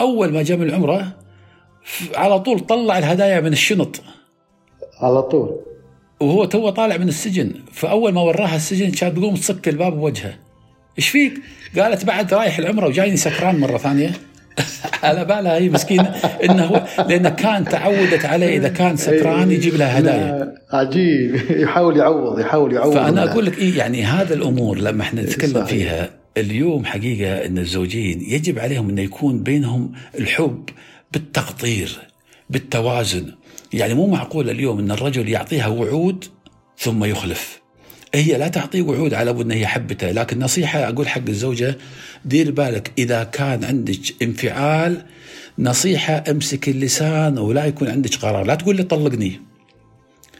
أول 0.00 0.32
ما 0.32 0.42
جاء 0.42 0.56
من 0.56 0.68
العمرة 0.68 1.16
على 2.14 2.40
طول 2.40 2.60
طلع 2.60 2.98
الهدايا 2.98 3.40
من 3.40 3.52
الشنط. 3.52 4.02
على 5.00 5.22
طول. 5.22 5.60
وهو 6.20 6.44
تو 6.44 6.70
طالع 6.70 6.96
من 6.96 7.08
السجن 7.08 7.52
فأول 7.72 8.12
ما 8.12 8.20
وراها 8.20 8.56
السجن 8.56 8.90
كانت 8.90 9.18
تقوم 9.18 9.34
تصك 9.34 9.68
الباب 9.68 9.92
بوجهه. 9.92 10.34
إيش 10.98 11.08
فيك؟ 11.08 11.40
قالت 11.78 12.04
بعد 12.04 12.34
رايح 12.34 12.58
العمرة 12.58 12.86
وجايني 12.86 13.16
سكران 13.16 13.58
مرة 13.58 13.78
ثانية. 13.78 14.10
على 15.02 15.24
بالها 15.24 15.56
هي 15.56 15.68
مسكينه 15.68 16.14
إنه 16.44 16.64
هو 16.64 16.86
لأنه 17.08 17.28
كان 17.28 17.64
تعودت 17.64 18.24
عليه 18.24 18.56
إذا 18.56 18.68
كان 18.68 18.96
سكران 18.96 19.50
يجيب 19.50 19.74
لها 19.74 19.98
هدايا. 19.98 20.54
عجيب. 20.72 21.36
يحاول 21.62 21.96
يعوض 21.96 22.40
يحاول 22.40 22.72
يعوض. 22.72 22.94
فأنا 22.94 23.30
أقول 23.32 23.46
لك 23.46 23.58
إيه 23.58 23.78
يعني 23.78 24.04
هذا 24.04 24.34
الأمور 24.34 24.78
لما 24.78 25.02
إحنا 25.02 25.22
نتكلم 25.22 25.52
صحيح. 25.52 25.66
فيها 25.66 26.10
اليوم 26.36 26.84
حقيقة 26.84 27.46
إن 27.46 27.58
الزوجين 27.58 28.20
يجب 28.20 28.58
عليهم 28.58 28.88
إنه 28.88 29.02
يكون 29.02 29.42
بينهم 29.42 29.92
الحب 30.18 30.64
بالتقدير 31.12 31.98
بالتوازن. 32.50 33.32
يعني 33.76 33.94
مو 33.94 34.06
معقول 34.06 34.50
اليوم 34.50 34.78
إن 34.78 34.90
الرجل 34.90 35.28
يعطيها 35.28 35.66
وعود 35.66 36.24
ثم 36.78 37.04
يخلف. 37.04 37.60
هي 38.14 38.38
لا 38.38 38.48
تعطيه 38.48 38.82
وعود 38.82 39.14
على 39.14 39.30
إن 39.30 39.50
هي 39.50 39.66
حبته 39.66 40.10
لكن 40.10 40.38
نصيحة 40.38 40.88
أقول 40.88 41.08
حق 41.08 41.28
الزوجة 41.28 41.78
دير 42.24 42.50
بالك 42.50 42.92
إذا 42.98 43.24
كان 43.24 43.64
عندك 43.64 44.22
انفعال 44.22 45.02
نصيحة 45.58 46.24
أمسك 46.30 46.68
اللسان 46.68 47.38
ولا 47.38 47.64
يكون 47.64 47.88
عندك 47.88 48.14
قرار. 48.14 48.46
لا 48.46 48.54
تقول 48.54 48.76
لي 48.76 48.82
طلقني. 48.82 49.40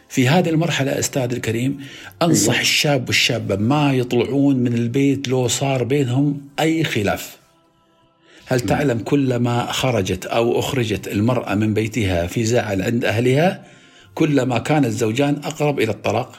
في 0.09 0.27
هذه 0.27 0.49
المرحلة 0.49 0.99
أستاذ 0.99 1.33
الكريم 1.33 1.77
أنصح 2.21 2.59
الشاب 2.59 3.07
والشابة 3.07 3.55
ما 3.55 3.93
يطلعون 3.93 4.55
من 4.55 4.73
البيت 4.73 5.27
لو 5.27 5.47
صار 5.47 5.83
بينهم 5.83 6.41
أي 6.59 6.83
خلاف. 6.83 7.36
هل 8.47 8.59
تعلم 8.59 8.99
كلما 8.99 9.65
خرجت 9.71 10.25
أو 10.25 10.59
أخرجت 10.59 11.07
المرأة 11.07 11.55
من 11.55 11.73
بيتها 11.73 12.27
في 12.27 12.43
زعل 12.43 12.81
عند 12.81 13.05
أهلها 13.05 13.63
كلما 14.15 14.57
كان 14.59 14.85
الزوجان 14.85 15.35
أقرب 15.43 15.79
إلى 15.79 15.91
الطلاق؟ 15.91 16.31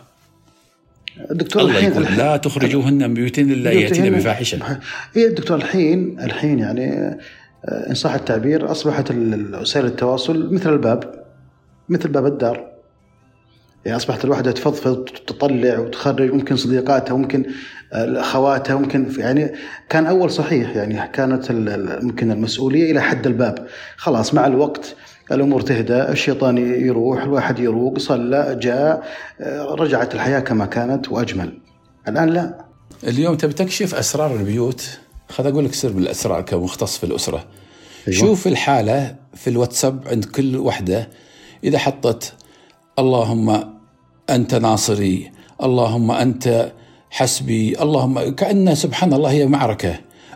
الدكتور 1.30 1.62
الله 1.62 1.72
الحين 1.76 1.90
يقول 1.90 2.02
الحين- 2.02 2.18
لا 2.18 2.36
تخرجوهن 2.36 3.08
من 3.08 3.14
بيوتهن 3.14 3.50
إلا 3.50 3.70
يأتين 3.72 4.02
بيوتهن- 4.04 4.18
بفاحشة. 4.18 4.78
هي 5.14 5.26
الدكتور 5.26 5.56
الحين 5.56 6.20
الحين 6.20 6.58
يعني 6.58 6.92
آه، 7.64 7.90
إن 7.90 7.94
صح 7.94 8.14
التعبير 8.14 8.70
أصبحت 8.70 9.10
وسائل 9.60 9.86
التواصل 9.86 10.54
مثل 10.54 10.72
الباب 10.72 11.24
مثل 11.88 12.08
باب 12.08 12.26
الدار. 12.26 12.67
يعني 13.88 13.96
أصبحت 13.96 14.24
الوحدة 14.24 14.52
تفضفض 14.52 14.98
وتطلع 14.98 15.78
وتخرج 15.78 16.32
ممكن 16.32 16.56
صديقاتها 16.56 17.16
ممكن 17.16 17.46
أخواتها 17.92 18.76
ممكن 18.76 19.12
يعني 19.18 19.52
كان 19.88 20.06
أول 20.06 20.30
صحيح 20.30 20.76
يعني 20.76 21.08
كانت 21.12 21.52
ممكن 22.02 22.30
المسؤولية 22.30 22.92
إلى 22.92 23.00
حد 23.00 23.26
الباب. 23.26 23.66
خلاص 23.96 24.34
مع 24.34 24.46
الوقت 24.46 24.96
الأمور 25.32 25.60
تهدى 25.60 26.02
الشيطان 26.02 26.58
يروح 26.58 27.22
الواحد 27.22 27.58
يروق 27.58 27.98
صلى 27.98 28.58
جاء 28.62 29.04
رجعت 29.78 30.14
الحياة 30.14 30.40
كما 30.40 30.66
كانت 30.66 31.08
وأجمل. 31.08 31.58
الآن 32.08 32.28
لا. 32.28 32.64
اليوم 33.04 33.36
تبي 33.36 33.52
تكشف 33.52 33.94
أسرار 33.94 34.36
البيوت؟ 34.36 34.98
خذ 35.28 35.46
أقول 35.46 35.64
لك 35.64 35.74
سر 35.74 35.92
من 35.92 36.02
الاسرار 36.02 36.40
كمختص 36.40 36.98
في 36.98 37.04
الأسرة. 37.04 37.44
أيوة. 38.08 38.18
شوف 38.20 38.46
الحالة 38.46 39.16
في 39.34 39.50
الواتساب 39.50 40.02
عند 40.06 40.24
كل 40.24 40.56
وحدة. 40.56 41.08
إذا 41.64 41.78
حطت 41.78 42.32
اللهم 42.98 43.77
أنت 44.30 44.54
ناصري. 44.54 45.30
اللهم 45.62 46.10
أنت 46.10 46.72
حسبي. 47.10 47.82
اللهم 47.82 48.28
كأن 48.28 48.74
سبحان 48.74 49.12
الله 49.12 49.30
هي 49.30 49.46
معركة. 49.46 49.94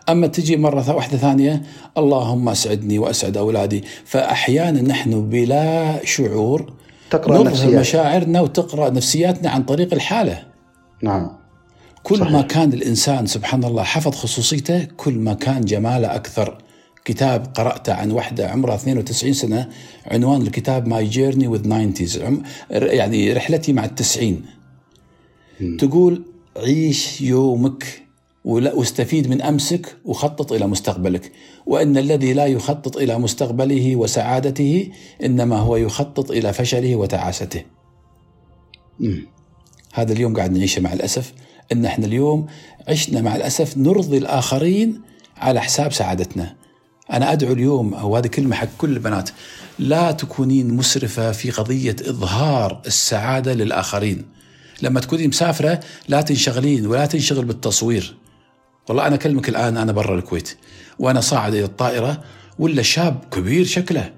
أما 0.09 0.27
تجي 0.27 0.57
مرة 0.57 0.95
واحدة 0.95 1.19
ثانية 1.19 1.63
اللهم 1.99 2.49
أسعدني 2.49 2.99
وأسعد 2.99 3.37
أولادي. 3.37 3.85
فأحيانا 4.05 4.83
نحن 4.83 5.29
بلا 5.29 6.01
شعور 6.05 6.73
تقرأ 7.11 7.43
نفسيات. 7.43 7.75
مشاعرنا 7.75 8.41
وتقرأ 8.41 8.91
نفسياتنا 8.91 9.51
عن 9.51 9.63
طريق 9.63 9.95
الحالة. 9.95 10.43
نعم. 11.03 11.31
كل 12.03 12.19
صحيح. 12.19 12.33
ما 12.33 12.43
كان 12.43 12.73
الإنسان 12.73 13.27
سبحان 13.27 13.65
الله 13.65 13.83
حفظ 13.83 14.15
خصوصيته 14.15 14.85
كل 14.97 15.15
ما 15.15 15.35
كان 15.35 15.61
جماله 15.61 16.15
أكثر. 16.15 16.59
كتاب 17.05 17.47
قرأته 17.55 17.95
عن 17.95 18.11
واحدة 18.11 18.49
عمرها 18.49 18.75
92 18.75 19.33
سنة 19.33 19.69
عنوان 20.07 20.43
الكتاب 20.43 20.89
ماي 20.89 21.07
جيرني 21.07 21.49
وذ 21.49 21.93
90 21.95 22.43
يعني 22.71 23.33
رحلتي 23.33 23.73
مع 23.73 23.85
التسعين 23.85 24.45
تقول 25.79 26.25
عيش 26.57 27.21
يومك 27.21 28.03
واستفيد 28.45 29.29
من 29.29 29.43
أمسك 29.43 29.97
وخطط 30.05 30.53
إلى 30.53 30.67
مستقبلك 30.67 31.33
وإن 31.67 31.99
الذي 31.99 32.33
لا 32.33 32.47
يخطط 32.47 32.97
إلى 32.97 33.19
مستقبله 33.19 33.97
وسعادته 33.97 34.91
إنما 35.25 35.57
هو 35.59 35.77
يخطط 35.77 36.31
إلى 36.31 36.53
فشله 36.53 36.97
وتعاسته. 36.97 37.63
مم. 39.01 39.27
هذا 39.95 40.13
اليوم 40.13 40.37
قاعد 40.37 40.53
نعيشه 40.53 40.83
مع 40.83 40.93
الأسف 40.93 41.33
إن 41.73 41.85
إحنا 41.85 42.07
اليوم 42.07 42.47
عشنا 42.89 43.21
مع 43.21 43.37
الأسف 43.37 43.79
نرضي 43.79 44.19
الآخرين 44.19 45.01
على 45.37 45.61
حساب 45.61 45.93
سعادتنا. 45.93 46.62
أنا 47.11 47.33
أدعو 47.33 47.53
اليوم 47.53 47.93
وهذه 47.93 48.27
كلمة 48.27 48.57
حق 48.57 48.69
كل 48.79 48.91
البنات 48.91 49.31
لا 49.79 50.13
تكونين 50.13 50.75
مسرفة 50.75 51.33
في 51.33 51.51
قضية 51.51 51.97
إظهار 52.01 52.83
السعادة 52.87 53.55
للآخرين. 53.55 54.25
لما 54.83 55.01
تكوني 55.01 55.29
مسافرة 55.29 55.81
لا 56.09 56.21
تنشغلين 56.21 56.87
ولا 56.87 57.07
تنشغل 57.07 57.45
بالتصوير. 57.45 58.15
والله 58.89 59.07
أنا 59.07 59.15
أكلمك 59.15 59.49
الآن 59.49 59.77
أنا 59.77 59.93
برا 59.93 60.19
الكويت 60.19 60.57
وأنا 60.99 61.21
صاعد 61.21 61.55
إلى 61.55 61.65
الطائرة 61.65 62.23
ولا 62.59 62.83
شاب 62.83 63.25
كبير 63.33 63.65
شكله 63.65 64.13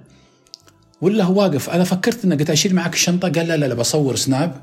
ولا 1.00 1.24
هو 1.24 1.40
واقف. 1.40 1.70
أنا 1.70 1.84
فكرت 1.84 2.24
أنه 2.24 2.36
قلت 2.36 2.50
أشيل 2.50 2.74
معك 2.74 2.94
الشنطة 2.94 3.28
قال 3.28 3.48
لا 3.48 3.56
لا 3.56 3.66
لا 3.66 3.74
بصور 3.74 4.16
سناب 4.16 4.60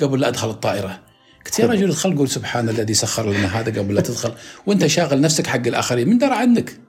قبل 0.00 0.20
لا 0.20 0.28
أدخل 0.28 0.50
الطائرة. 0.50 1.00
قلت 1.46 1.58
يا 1.58 1.66
رجل 1.66 1.88
ادخل 1.88 2.16
قول 2.16 2.28
سبحان 2.28 2.68
الذي 2.68 2.94
سخر 2.94 3.30
لنا 3.30 3.60
هذا 3.60 3.80
قبل 3.80 3.94
لا 3.94 4.00
تدخل 4.00 4.32
وأنت 4.66 4.86
شاغل 4.86 5.20
نفسك 5.20 5.46
حق 5.46 5.66
الآخرين. 5.66 6.08
من 6.08 6.18
درى 6.18 6.34
عنك؟ 6.34 6.83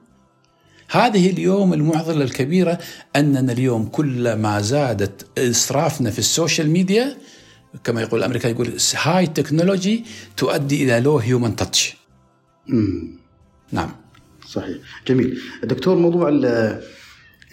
هذه 0.90 1.30
اليوم 1.30 1.72
المعضلة 1.72 2.24
الكبيرة 2.24 2.78
أننا 3.16 3.52
اليوم 3.52 3.86
كلما 3.86 4.60
زادت 4.60 5.26
إسرافنا 5.38 6.10
في 6.10 6.18
ال 6.18 6.25
social 6.25 6.70
media 6.70 7.16
كما 7.84 8.02
يقول 8.02 8.20
الامريكان 8.20 8.52
يقول 8.52 8.72
high 9.02 9.26
technology 9.26 10.04
تؤدي 10.36 10.84
إلى 10.84 11.00
low 11.00 11.18
human 11.18 11.56
touch 11.56 11.96
نعم. 13.72 13.90
صحيح. 14.48 14.76
جميل. 15.08 15.40
دكتور 15.64 15.96
موضوع 15.96 16.40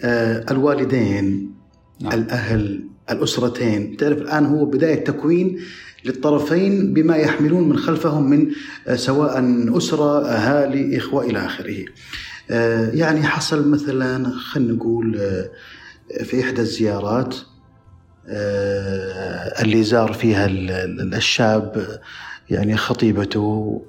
آه، 0.02 0.44
الوالدين 0.50 1.54
نعم. 2.00 2.12
الأهل 2.12 2.88
الأسرتين. 3.10 3.96
تعرف 3.96 4.18
الآن 4.18 4.46
هو 4.46 4.64
بداية 4.64 5.04
تكوين 5.04 5.60
للطرفين 6.04 6.94
بما 6.94 7.16
يحملون 7.16 7.68
من 7.68 7.78
خلفهم 7.78 8.30
من 8.30 8.50
آه، 8.88 8.96
سواء 8.96 9.44
أسرة 9.76 10.26
أهالي 10.26 10.98
إخوة 10.98 11.24
إلى 11.24 11.46
آخره. 11.46 11.78
آه، 11.78 11.84
يعني 12.92 13.22
حصل 13.22 13.70
مثلا 13.70 14.30
خلينا 14.30 14.72
نقول 14.72 15.20
في 16.24 16.40
إحدى 16.40 16.60
الزيارات 16.60 17.36
آه، 18.28 19.62
اللي 19.62 19.82
زار 19.82 20.12
فيها 20.12 20.46
الشاب 21.16 22.00
يعني 22.50 22.76
خطيبته 22.76 23.82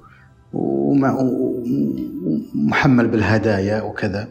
ومحمل 2.52 3.08
بالهدايا 3.08 3.82
وكذا. 3.82 4.28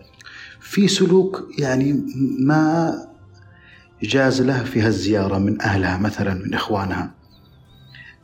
في 0.60 0.88
سلوك 0.88 1.48
يعني 1.60 2.06
ما 2.40 2.94
جاز 4.04 4.42
له 4.42 4.64
في 4.64 4.82
هالزيارة 4.82 5.38
من 5.38 5.62
أهلها 5.62 5.98
مثلا 5.98 6.34
من 6.34 6.54
إخوانها. 6.54 7.12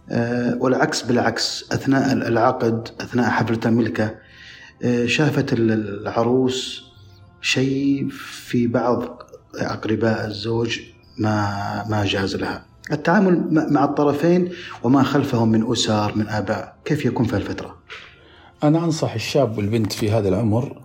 آه، 0.09 0.57
والعكس 0.59 1.01
بالعكس 1.01 1.65
أثناء 1.71 2.13
العقد 2.13 2.87
أثناء 3.01 3.29
حفلة 3.29 3.59
الملكة 3.65 4.03
آه، 4.05 4.15
شافت 5.05 5.53
العروس 5.53 6.83
شيء 7.41 8.09
في 8.09 8.67
بعض 8.67 9.23
أقرباء 9.55 10.27
الزوج 10.27 10.79
ما 11.17 11.85
ما 11.89 12.05
جاز 12.05 12.35
لها. 12.35 12.65
التعامل 12.91 13.47
مع 13.71 13.83
الطرفين 13.83 14.49
وما 14.83 15.03
خلفهم 15.03 15.49
من 15.49 15.71
أسر 15.71 16.17
من 16.17 16.27
آباء. 16.27 16.75
كيف 16.85 17.05
يكون 17.05 17.25
في 17.25 17.35
الفترة 17.35 17.75
أنا 18.63 18.85
أنصح 18.85 19.13
الشاب 19.13 19.57
والبنت 19.57 19.91
في 19.93 20.11
هذا 20.11 20.29
العمر 20.29 20.81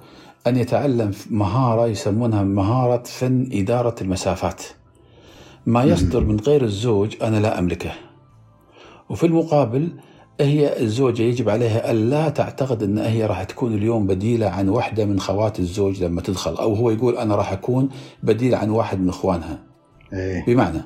أن 0.47 0.57
يتعلم 0.57 1.11
مهارة 1.31 1.87
يسمونها 1.87 2.43
مهارة 2.43 3.03
فن 3.03 3.49
إدارة 3.53 3.95
المسافات. 4.01 4.63
ما 5.67 5.85
يصدر 5.85 6.25
من 6.25 6.41
غير 6.41 6.65
الزوج 6.65 7.17
أنا 7.23 7.37
لا 7.37 7.59
أملكه. 7.59 7.93
وفي 9.09 9.27
المقابل 9.27 9.93
هي 10.41 10.83
الزوجة 10.83 11.23
يجب 11.23 11.49
عليها 11.49 11.91
ألا 11.91 12.29
تعتقد 12.29 12.83
أن 12.83 12.99
هي 12.99 13.27
راح 13.27 13.43
تكون 13.43 13.75
اليوم 13.75 14.07
بديلة 14.07 14.47
عن 14.47 14.69
واحدة 14.69 15.05
من 15.05 15.21
خوات 15.21 15.59
الزوج 15.61 16.05
لما 16.05 16.21
تدخل 16.21 16.55
أو 16.57 16.75
هو 16.75 16.91
يقول 16.91 17.17
أنا 17.17 17.35
راح 17.37 17.53
أكون 17.53 17.89
بديل 18.23 18.55
عن 18.55 18.71
واحد 18.71 19.01
من 19.01 19.09
إخوانها. 19.09 19.59
إيه. 20.13 20.45
بمعنى 20.47 20.83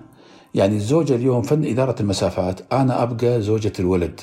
يعني 0.55 0.77
الزوجة 0.77 1.15
اليوم 1.15 1.43
فن 1.43 1.65
إدارة 1.65 1.95
المسافات 2.01 2.61
أنا 2.73 3.03
أبقى 3.03 3.43
زوجة 3.43 3.73
الولد. 3.81 4.21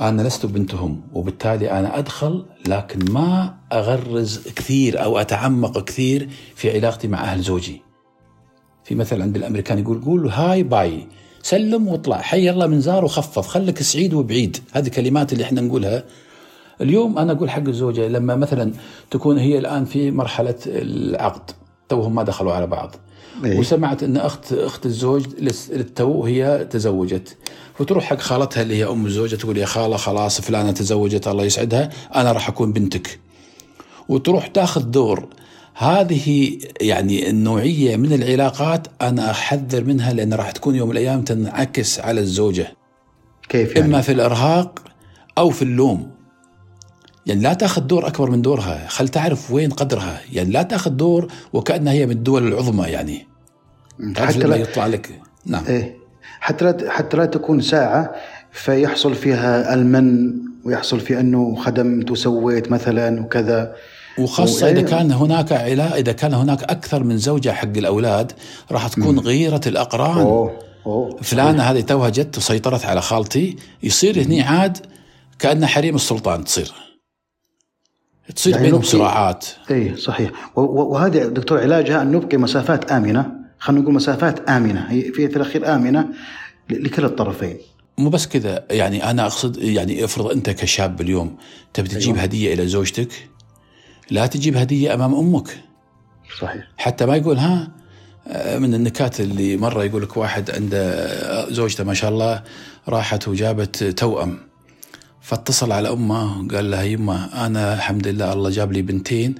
أنا 0.00 0.22
لست 0.22 0.46
بنتهم 0.46 1.00
وبالتالي 1.12 1.70
أنا 1.70 1.98
أدخل 1.98 2.44
لكن 2.68 3.12
ما 3.12 3.54
أغرز 3.72 4.48
كثير 4.48 5.04
أو 5.04 5.18
أتعمق 5.18 5.84
كثير 5.84 6.28
في 6.54 6.70
علاقتي 6.76 7.08
مع 7.08 7.24
أهل 7.24 7.40
زوجي. 7.40 7.82
في 8.84 8.94
مثل 8.94 9.22
عند 9.22 9.36
الأمريكان 9.36 9.78
يقول 9.78 10.00
قول 10.00 10.28
هاي 10.28 10.62
باي. 10.62 11.06
سلم 11.42 11.88
واطلع. 11.88 12.20
حي 12.20 12.50
الله 12.50 12.66
من 12.66 12.80
زار 12.80 13.04
وخفف. 13.04 13.46
خلك 13.46 13.82
سعيد 13.82 14.14
وبعيد. 14.14 14.56
هذه 14.72 14.88
كلمات 14.88 15.32
اللي 15.32 15.44
إحنا 15.44 15.60
نقولها. 15.60 16.04
اليوم 16.80 17.18
أنا 17.18 17.32
أقول 17.32 17.50
حق 17.50 17.68
الزوجة 17.68 18.08
لما 18.08 18.36
مثلا 18.36 18.72
تكون 19.10 19.38
هي 19.38 19.58
الآن 19.58 19.84
في 19.84 20.10
مرحلة 20.10 20.54
العقد 20.66 21.50
توهم 21.88 22.14
ما 22.14 22.22
دخلوا 22.22 22.52
على 22.52 22.66
بعض. 22.66 22.96
إيه؟ 23.44 23.58
وسمعت 23.58 24.02
إن 24.02 24.16
أخت 24.16 24.52
أخت 24.52 24.86
الزوج 24.86 25.26
للتو 25.70 26.24
هي 26.24 26.66
تزوجت. 26.70 27.36
وتروح 27.80 28.04
حق 28.04 28.20
خالتها 28.20 28.62
اللي 28.62 28.76
هي 28.76 28.84
أم 28.84 29.06
الزوجة 29.06 29.36
تقول 29.36 29.58
يا 29.58 29.66
خالة 29.66 29.96
خلاص 29.96 30.40
فلانة 30.40 30.72
تزوجت 30.72 31.28
الله 31.28 31.44
يسعدها 31.44 31.90
أنا 32.14 32.32
راح 32.32 32.48
أكون 32.48 32.72
بنتك. 32.72 33.20
وتروح 34.08 34.46
تاخذ 34.46 34.80
دور. 34.82 35.26
هذه 35.74 36.58
يعني 36.80 37.30
النوعية 37.30 37.96
من 37.96 38.12
العلاقات 38.12 38.86
أنا 39.02 39.30
أحذر 39.30 39.84
منها 39.84 40.12
لأن 40.12 40.34
راح 40.34 40.50
تكون 40.50 40.74
يوم 40.74 40.88
من 40.88 40.92
الأيام 40.92 41.22
تنعكس 41.22 42.00
على 42.00 42.20
الزوجة. 42.20 42.76
كيف 43.48 43.76
يعني؟ 43.76 43.88
إما 43.88 44.00
في 44.00 44.12
الإرهاق 44.12 44.78
أو 45.38 45.50
في 45.50 45.62
اللوم. 45.62 46.10
يعني 47.26 47.40
لا 47.40 47.54
تأخذ 47.54 47.80
دور 47.80 48.06
أكبر 48.06 48.30
من 48.30 48.42
دورها. 48.42 48.86
خل 48.88 49.08
تعرف 49.08 49.50
وين 49.50 49.70
قدرها. 49.70 50.20
يعني 50.32 50.50
لا 50.50 50.62
تأخذ 50.62 50.90
دور 50.90 51.32
وكأنها 51.52 51.92
هي 51.92 52.06
من 52.06 52.12
الدول 52.12 52.48
العظمى 52.48 52.86
يعني. 52.88 53.26
حتى 54.16 54.38
لا 54.38 54.56
يطلع 54.56 54.86
لك. 54.86 55.20
نعم. 55.46 55.64
إيه. 55.66 55.96
حتى 56.40 56.64
لا 56.64 56.90
حتى 56.90 57.16
لا 57.16 57.26
تكون 57.26 57.60
ساعة 57.60 58.14
فيحصل 58.52 59.14
فيها 59.14 59.74
ألمن 59.74 60.32
ويحصل 60.64 61.00
في 61.00 61.20
أنه 61.20 61.54
خدمت 61.54 62.10
وسويت 62.10 62.72
مثلا 62.72 63.20
وكذا. 63.20 63.74
وخاصة 64.18 64.70
إذا 64.70 64.82
كان 64.82 65.12
هناك 65.12 65.52
علاء 65.52 65.98
إذا 65.98 66.12
كان 66.12 66.34
هناك 66.34 66.62
أكثر 66.62 67.04
من 67.04 67.18
زوجة 67.18 67.50
حق 67.50 67.76
الأولاد 67.76 68.32
راح 68.70 68.88
تكون 68.88 69.18
غيرة 69.18 69.60
الأقران. 69.66 70.18
أوه. 70.18 70.58
أوه. 70.86 71.16
فلانة 71.22 71.62
هذه 71.62 71.80
توها 71.80 72.08
جت 72.08 72.38
وسيطرت 72.38 72.84
على 72.84 73.02
خالتي 73.02 73.56
يصير 73.82 74.22
هني 74.22 74.42
عاد 74.42 74.78
كأنها 75.38 75.68
حريم 75.68 75.94
السلطان 75.94 76.44
تصير. 76.44 76.72
تصير 78.36 78.52
يعني 78.52 78.66
بينهم 78.66 78.82
صراعات. 78.82 79.46
اي 79.70 79.96
صحيح. 79.96 80.30
وهذه 80.56 81.18
دكتور 81.18 81.60
علاجها 81.60 82.02
أن 82.02 82.12
نبقي 82.12 82.36
مسافات 82.36 82.92
آمنة. 82.92 83.32
خلينا 83.58 83.82
نقول 83.82 83.94
مسافات 83.94 84.48
آمنة. 84.48 84.86
هي 84.90 85.12
في 85.12 85.36
الأخير 85.36 85.74
آمنة 85.74 86.08
لكلا 86.70 87.06
الطرفين. 87.06 87.56
مو 87.98 88.10
بس 88.10 88.26
كذا 88.26 88.64
يعني 88.70 89.10
أنا 89.10 89.26
أقصد 89.26 89.56
يعني 89.58 90.04
افرض 90.04 90.30
أنت 90.30 90.50
كشاب 90.50 91.00
اليوم 91.00 91.36
تبي 91.74 91.88
تجيب 91.88 92.14
أيوة. 92.14 92.22
هدية 92.22 92.54
إلى 92.54 92.66
زوجتك 92.66 93.08
لا 94.12 94.26
تجيب 94.26 94.56
هدية 94.56 94.94
أمام 94.94 95.14
أمك. 95.14 95.48
صحيح. 96.40 96.68
حتى 96.76 97.06
ما 97.06 97.16
يقول 97.16 97.38
ها 97.38 97.68
من 98.58 98.74
النكات 98.74 99.20
اللي 99.20 99.56
مرة 99.56 99.84
يقول 99.84 100.02
لك 100.02 100.16
واحد 100.16 100.50
عنده 100.50 101.50
زوجته 101.50 101.84
ما 101.84 101.94
شاء 101.94 102.10
الله 102.10 102.42
راحت 102.88 103.28
وجابت 103.28 103.84
توأم. 103.84 104.38
فاتصل 105.20 105.72
على 105.72 105.92
أمه 105.92 106.40
وقال 106.40 106.70
لها 106.70 106.82
يما 106.82 107.46
أنا 107.46 107.74
الحمد 107.74 108.08
لله 108.08 108.32
الله 108.32 108.50
جاب 108.50 108.72
لي 108.72 108.82
بنتين 108.82 109.34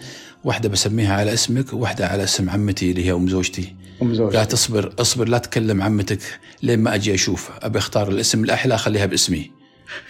واحدة 0.45 0.69
بسميها 0.69 1.15
على 1.15 1.33
اسمك 1.33 1.73
وواحده 1.73 2.07
على 2.09 2.25
اسم 2.25 2.51
عمتي 2.51 2.91
اللي 2.91 3.07
هي 3.07 3.13
أم 3.13 3.29
زوجتي. 3.29 3.75
أم 4.03 4.15
زوجتي. 4.15 4.37
لا 4.37 4.45
تصبر 4.45 4.95
اصبر 5.01 5.29
لا 5.29 5.39
تكلم 5.39 5.83
عمتك 5.83 6.21
لين 6.63 6.79
ما 6.79 6.95
أجي 6.95 7.15
أشوف 7.15 7.51
أبي 7.63 7.79
أختار 7.79 8.09
الاسم 8.09 8.45
الأحلى 8.45 8.79
خليها 8.79 9.07
باسمي. 9.07 9.51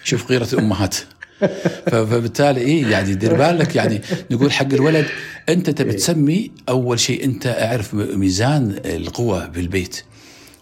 شوف 0.04 0.30
غيرة 0.30 0.48
الأمهات. 0.52 0.96
فبالتالي 1.90 2.60
إيه 2.60 2.86
يعني 2.86 3.14
دير 3.14 3.34
بالك 3.34 3.76
يعني 3.76 4.00
نقول 4.30 4.52
حق 4.52 4.72
الولد 4.72 5.06
أنت 5.48 5.70
تبي 5.70 5.90
إيه. 5.90 5.96
تسمي 5.96 6.50
أول 6.68 7.00
شيء 7.00 7.24
أنت 7.24 7.46
أعرف 7.46 7.94
ميزان 7.94 8.80
القوة 8.84 9.46
بالبيت. 9.46 10.02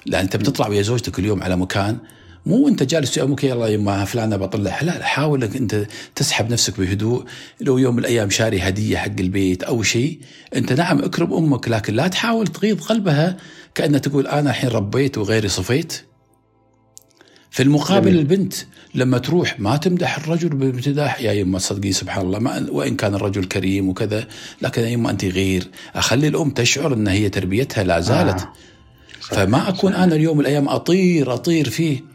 لأن 0.07 0.23
انت 0.23 0.37
بتطلع 0.37 0.69
ويا 0.69 0.83
زوجتك 0.83 1.19
اليوم 1.19 1.43
على 1.43 1.57
مكان 1.57 1.99
مو 2.47 2.69
أنت 2.69 2.83
جالس 2.83 3.19
أمك 3.19 3.45
يلا 3.45 3.67
يما 3.67 4.05
فلانة 4.05 4.37
بطلع 4.37 4.81
لا 4.83 5.03
حاول 5.03 5.45
إنك 5.45 5.57
أنت 5.57 5.87
تسحب 6.15 6.51
نفسك 6.51 6.81
بهدوء. 6.81 7.25
لو 7.61 7.79
يوم 7.79 7.95
من 7.95 8.01
الأيام 8.01 8.31
شاري 8.31 8.61
هدية 8.61 8.97
حق 8.97 9.21
البيت 9.21 9.63
أو 9.63 9.83
شيء 9.83 10.21
أنت 10.57 10.73
نعم 10.73 10.99
اكرم 10.99 11.33
أمك 11.33 11.69
لكن 11.69 11.95
لا 11.95 12.09
تحاول 12.09 12.47
تغيظ 12.47 12.81
قلبها 12.81 13.37
كأنها 13.75 13.99
تقول 13.99 14.27
أنا 14.27 14.51
الحين 14.51 14.71
ربيت 14.71 15.19
وغيري 15.19 15.49
صفيت. 15.49 16.10
في 17.51 17.63
المقابل 17.63 18.11
جميل. 18.11 18.21
البنت 18.21 18.55
لما 18.95 19.19
تروح 19.19 19.61
ما 19.61 19.77
تمدح 19.77 20.19
الرجل 20.19 20.49
بامتداح 20.49 21.21
يا 21.21 21.33
يما 21.33 21.59
صدقي 21.59 21.93
سبحان 21.93 22.27
الله 22.27 22.39
ما 22.39 22.67
وإن 22.71 22.97
كان 22.97 23.15
الرجل 23.15 23.45
كريم 23.45 23.89
وكذا 23.89 24.27
لكن 24.63 24.83
يا 24.83 24.89
يما 24.89 25.11
أنت 25.11 25.25
غير 25.25 25.69
أخلي 25.95 26.29
الأم 26.29 26.51
تشعر 26.51 26.95
إن 26.95 27.09
هي 27.09 27.29
تربيتها 27.29 27.85
لا 27.85 28.01
زالت 28.01 28.41
آه. 28.41 28.53
فما 29.21 29.69
أكون 29.69 29.95
أنا 29.95 30.15
اليوم 30.15 30.41
الأيام 30.41 30.69
أطير 30.69 31.35
أطير 31.35 31.71
فيه 31.71 32.10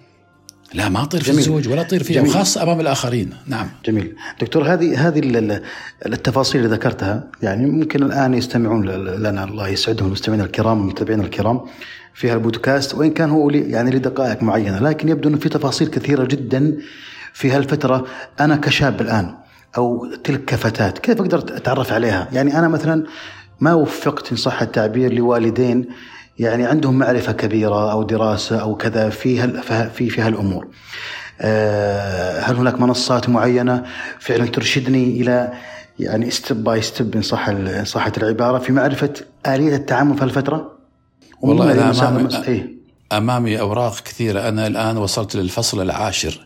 لا 0.75 0.89
ما 0.89 1.03
أطير 1.03 1.23
في 1.23 1.29
الزوج 1.29 1.67
ولا 1.67 1.81
أطير 1.81 2.03
فيه 2.03 2.21
وخاصه 2.21 2.63
أمام 2.63 2.79
الآخرين. 2.79 3.29
نعم. 3.47 3.67
جميل. 3.85 4.15
دكتور 4.41 4.73
هذه 4.73 5.07
هذه 5.07 5.21
التفاصيل 6.05 6.63
اللي 6.63 6.75
ذكرتها 6.75 7.27
يعني 7.41 7.65
ممكن 7.65 8.03
الآن 8.03 8.33
يستمعون 8.33 8.85
لنا 8.89 9.43
الله 9.43 9.67
يسعدهم 9.67 10.07
المستمعين 10.07 10.41
الكرام 10.41 10.81
المتابعين 10.81 11.21
الكرام 11.21 11.61
في 12.13 12.29
هالبودكاست 12.29 12.95
وإن 12.95 13.11
كان 13.11 13.29
هو 13.29 13.49
يعني 13.49 13.91
لدقائق 13.91 14.43
معينة 14.43 14.79
لكن 14.79 15.09
يبدو 15.09 15.29
إنه 15.29 15.37
في 15.37 15.49
تفاصيل 15.49 15.87
كثيرة 15.87 16.25
جدا 16.25 16.77
في 17.33 17.51
هالفترة. 17.51 18.05
أنا 18.39 18.55
كشاب 18.55 19.01
الآن 19.01 19.35
أو 19.77 20.07
تلك 20.23 20.45
كفتاه 20.45 20.89
كيف 20.89 21.21
أقدر 21.21 21.37
أتعرف 21.37 21.91
عليها؟ 21.91 22.27
يعني 22.33 22.59
أنا 22.59 22.67
مثلا 22.67 23.03
ما 23.59 23.73
وفقت 23.73 24.31
إن 24.31 24.37
صح 24.37 24.61
التعبير 24.61 25.13
لوالدين 25.13 25.85
يعني 26.39 26.65
عندهم 26.65 26.97
معرفة 26.97 27.31
كبيرة 27.31 27.91
أو 27.91 28.03
دراسة 28.03 28.61
أو 28.61 28.75
كذا 28.75 29.09
في 29.09 29.39
هال 29.39 29.61
في 29.89 30.09
في 30.09 30.21
هالامور. 30.21 30.67
آه، 31.41 32.39
هل 32.41 32.55
هناك 32.55 32.81
منصات 32.81 33.29
معينة 33.29 33.83
فعلا 34.19 34.45
ترشدني 34.45 35.21
إلى 35.21 35.53
يعني 35.99 36.31
step 36.31 36.63
by 36.63 36.81
step 36.81 37.15
ان 37.15 37.21
صح 37.21 37.51
صحة 37.83 38.11
العبارة 38.17 38.59
في 38.59 38.71
معرفة 38.71 39.13
آلية 39.47 39.75
التعامل 39.75 40.17
في 40.17 40.23
هالفترة؟ 40.23 40.71
والله 41.41 41.71
أنا 41.71 42.09
أمامي, 42.09 42.47
إيه؟ 42.47 42.75
أمامي 43.13 43.59
أوراق 43.59 43.99
كثيرة 43.99 44.49
أنا 44.49 44.67
الآن 44.67 44.97
وصلت 44.97 45.35
للفصل 45.35 45.81
العاشر 45.81 46.45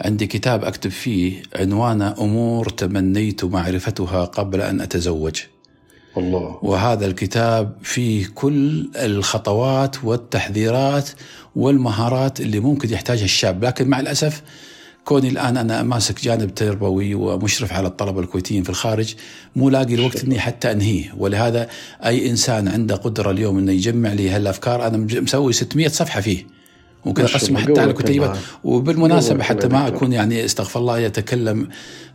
عندي 0.00 0.26
كتاب 0.26 0.64
أكتب 0.64 0.90
فيه 0.90 1.42
عنوانه 1.56 2.14
أمور 2.18 2.68
تمنيت 2.68 3.44
معرفتها 3.44 4.24
قبل 4.24 4.60
أن 4.60 4.80
أتزوج 4.80 5.40
الله 6.16 6.58
وهذا 6.62 7.06
الكتاب 7.06 7.72
فيه 7.82 8.26
كل 8.34 8.88
الخطوات 8.96 10.04
والتحذيرات 10.04 11.10
والمهارات 11.56 12.40
اللي 12.40 12.60
ممكن 12.60 12.92
يحتاجها 12.92 13.24
الشاب. 13.24 13.64
لكن 13.64 13.88
مع 13.88 14.00
الأسف 14.00 14.42
كوني 15.04 15.28
الآن 15.28 15.56
أنا 15.56 15.82
ماسك 15.82 16.24
جانب 16.24 16.54
تربوي 16.54 17.14
ومشرف 17.14 17.72
على 17.72 17.88
الطلبة 17.88 18.20
الكويتيين 18.20 18.62
في 18.62 18.70
الخارج 18.70 19.14
مو 19.56 19.68
لاقي 19.70 19.94
الوقت 19.94 20.24
إني 20.24 20.40
حتى 20.40 20.72
أنهيه. 20.72 21.14
ولهذا 21.16 21.68
أي 22.04 22.30
إنسان 22.30 22.68
عنده 22.68 22.96
قدرة 22.96 23.30
اليوم 23.30 23.58
إنه 23.58 23.72
يجمع 23.72 24.12
لي 24.12 24.30
هالأفكار 24.30 24.86
أنا 24.86 24.96
مسوي 25.20 25.52
600 25.52 25.88
صفحة 25.88 26.20
فيه. 26.20 26.55
ممكن 27.06 27.22
اقسمه 27.24 27.60
حتى 27.60 27.80
على 27.80 27.92
كتيبات 27.92 28.36
وبالمناسبة 28.64 29.42
حتى 29.42 29.68
ما 29.68 29.88
اكون 29.88 30.12
يعني 30.12 30.44
استغفر 30.44 30.80
الله 30.80 30.98
يتكلم 30.98 31.68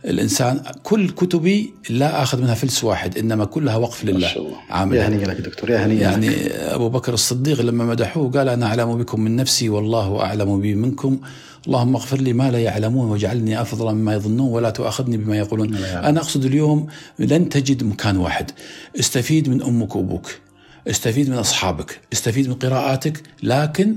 الإنسان 0.04 0.60
كل 0.82 1.10
كتبي 1.10 1.74
لا 1.90 2.22
آخذ 2.22 2.42
منها 2.42 2.54
فلس 2.54 2.84
واحد 2.84 3.18
إنما 3.18 3.44
كلها 3.44 3.76
وقف 3.76 4.04
لله. 4.04 4.28
عامل 4.70 4.96
يا 4.96 5.08
هنيئا 5.08 5.26
لك 5.26 5.40
دكتور 5.40 5.70
يا 5.70 5.86
هنيئا 5.86 6.10
يعني 6.10 6.30
أبو 6.50 6.88
بكر 6.88 7.14
الصديق 7.14 7.60
لما 7.60 7.84
مدحوه 7.84 8.30
قال 8.30 8.48
أنا 8.48 8.66
أعلم 8.66 8.98
بكم 8.98 9.20
من 9.20 9.36
نفسي 9.36 9.68
والله 9.68 10.20
أعلم 10.20 10.60
بي 10.60 10.74
منكم. 10.74 11.18
اللهم 11.66 11.94
اغفر 11.96 12.20
لي 12.20 12.32
ما 12.32 12.50
لا 12.50 12.58
يعلمون 12.58 13.10
واجعلني 13.10 13.60
أفضل 13.60 13.94
مما 13.94 14.14
يظنون 14.14 14.48
ولا 14.52 14.70
تؤاخذني 14.70 15.16
بما 15.16 15.36
يقولون. 15.38 15.74
أنا 15.74 16.20
أقصد 16.20 16.44
اليوم 16.44 16.86
لن 17.18 17.48
تجد 17.48 17.84
مكان 17.84 18.16
واحد. 18.16 18.50
استفيد 19.00 19.48
من 19.48 19.62
أمك 19.62 19.96
وأبوك. 19.96 20.30
استفيد 20.90 21.30
من 21.30 21.36
أصحابك. 21.36 22.00
استفيد 22.12 22.48
من 22.48 22.54
قراءاتك. 22.54 23.22
لكن 23.42 23.96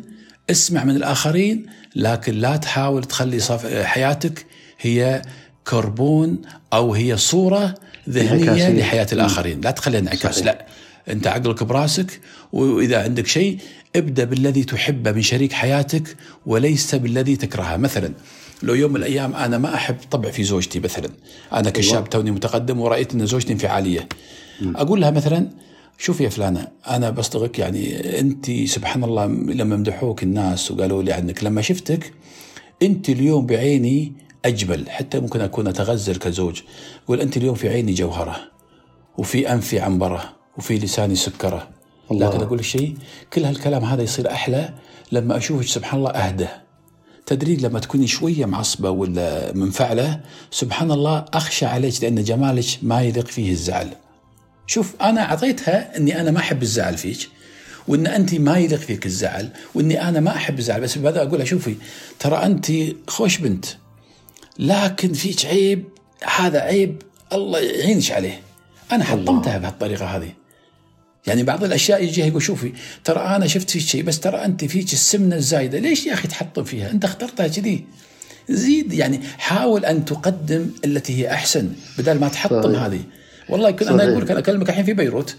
اسمع 0.52 0.84
من 0.84 0.96
الآخرين 0.96 1.66
لكن 1.96 2.34
لا 2.34 2.56
تحاول 2.56 3.04
تخلي 3.04 3.40
حياتك 3.84 4.46
هي 4.80 5.22
كربون 5.68 6.42
أو 6.74 6.94
هي 6.94 7.18
صورة 7.18 7.76
ذهنية 8.10 8.70
لحياة 8.70 9.08
الآخرين. 9.12 9.62
لا 9.62 9.72
تخليها 9.72 10.00
انعكاس 10.00 10.44
لا. 10.44 10.66
انت 11.10 11.28
عقلك 11.28 11.64
براسك 11.64 12.20
وإذا 12.54 13.04
عندك 13.04 13.28
شيء 13.28 13.58
ابدأ 13.96 14.24
بالذي 14.24 14.64
تحبه 14.64 15.12
من 15.12 15.22
شريك 15.22 15.54
حياتك 15.54 16.16
وليس 16.46 16.96
بالذي 16.96 17.36
تكرهه. 17.36 17.78
مثلا 17.78 18.14
لو 18.64 18.74
يوم 18.74 18.92
من 18.92 18.98
الأيام 18.98 19.36
أنا 19.36 19.58
ما 19.58 19.76
أحب 19.76 19.96
طبع 20.12 20.32
في 20.32 20.44
زوجتي 20.44 20.80
مثلا. 20.80 21.10
أنا 21.54 21.70
كشاب 21.70 22.10
توني 22.10 22.32
متقدم 22.32 22.80
ورأيت 22.80 23.14
إن 23.14 23.26
زوجتي 23.26 23.54
انفعالية. 23.54 24.08
أقول 24.76 25.02
لها 25.02 25.12
مثلا 25.12 25.48
شوفي 25.98 26.24
يا 26.24 26.30
فلانة 26.30 26.68
أنا 26.88 27.10
بصدقك 27.10 27.60
يعني 27.60 28.20
أنت 28.20 28.52
سبحان 28.52 29.04
الله 29.04 29.26
لما 29.26 29.76
مدحوك 29.76 30.24
الناس 30.24 30.72
وقالوا 30.72 31.04
لي 31.04 31.14
عنك 31.14 31.44
لما 31.44 31.62
شفتك 31.62 32.14
أنت 32.82 33.10
اليوم 33.10 33.46
بعيني 33.46 34.14
اجمل 34.46 34.90
حتى 34.90 35.20
ممكن 35.20 35.42
أكون 35.42 35.68
أتغزل 35.68 36.16
كزوج 36.16 36.62
يقول 37.04 37.22
أنت 37.22 37.38
اليوم 37.38 37.56
في 37.56 37.70
عيني 37.70 37.94
جوهرة 37.94 38.36
وفي 39.18 39.54
أنفي 39.54 39.80
عنبرة 39.80 40.34
وفي 40.58 40.78
لساني 40.78 41.16
سكرة. 41.16 41.70
الله. 42.12 42.30
لكن 42.30 42.42
أقول 42.42 42.58
لك 42.58 42.64
شيء 42.64 42.96
كل 43.34 43.46
هالكلام 43.46 43.84
هذا 43.84 44.04
يصير 44.04 44.32
أحلى 44.32 44.74
لما 45.12 45.38
أشوفك 45.38 45.68
سبحان 45.68 46.00
الله 46.00 46.12
أهدى. 46.12 46.48
تدري 47.26 47.56
لما 47.56 47.80
تكوني 47.80 48.08
شوية 48.08 48.46
معصبة 48.46 48.90
ولا 48.90 49.54
منفعلة 49.54 50.20
سبحان 50.52 50.92
الله 50.92 51.26
أخشى 51.34 51.66
عليك 51.66 52.04
لأن 52.04 52.24
جمالك 52.24 52.66
ما 52.82 53.02
يليق 53.02 53.28
فيه 53.28 53.52
الزعل. 53.52 53.90
شوف 54.68 54.94
أنا 55.02 55.22
أعطيتها 55.22 55.98
إني 55.98 56.22
أنا 56.22 56.32
ما 56.32 56.40
أحب 56.40 56.64
الزعل 56.64 56.98
فيك 56.98 57.30
وإن 57.88 58.08
أنت 58.08 58.36
ما 58.36 58.58
يليق 58.58 58.80
فيك 58.80 59.06
الزعل 59.06 59.50
وإني 59.76 60.10
أنا 60.10 60.20
ما 60.20 60.36
أحب 60.36 60.60
الزعل 60.60 60.82
بس 60.82 60.98
بدا 60.98 61.22
أقول 61.22 61.38
لها 61.38 61.46
شوفي 61.46 61.76
ترى 62.20 62.36
أنت 62.36 62.72
خوش 63.08 63.38
بنت 63.38 63.66
لكن 64.60 65.14
فيك 65.14 65.46
عيب 65.46 65.84
هذا 66.36 66.60
عيب 66.60 67.02
الله 67.34 67.60
يعينش 67.60 68.12
عليه. 68.12 68.42
أنا 68.92 69.04
حطمتها 69.04 69.58
بهالطريقة 69.58 70.06
هذه. 70.06 70.34
يعني 71.28 71.44
بعض 71.44 71.64
الأشياء 71.64 72.04
يجيها 72.04 72.26
يقول 72.26 72.42
شوفي 72.42 72.74
ترى 73.04 73.20
أنا 73.20 73.48
شفت 73.48 73.70
فيك 73.70 73.82
شيء 73.82 74.04
بس 74.04 74.20
ترى 74.20 74.46
أنت 74.46 74.66
فيك 74.66 74.94
السمنة 74.94 75.36
الزايدة 75.36 75.80
ليش 75.80 76.06
يا 76.06 76.14
أخي 76.14 76.28
تحطم 76.28 76.64
فيها؟ 76.64 76.92
أنت 76.92 77.06
اخترتها 77.06 77.48
كذي. 77.48 77.86
زيد 78.50 78.94
يعني 78.94 79.20
حاول 79.38 79.86
أن 79.86 80.06
تقدم 80.06 80.70
التي 80.86 81.22
هي 81.22 81.32
أحسن 81.32 81.72
بدل 81.98 82.20
ما 82.20 82.28
تحطم 82.28 82.76
هذه. 82.76 83.02
والله 83.50 83.72
كنت 83.72 83.88
أنا 83.88 84.04
أقول 84.04 84.22
لك 84.22 84.32
أنا 84.32 84.40
أكلمك 84.40 84.70
الحين 84.70 84.86
في 84.86 84.94
بيروت. 84.94 85.36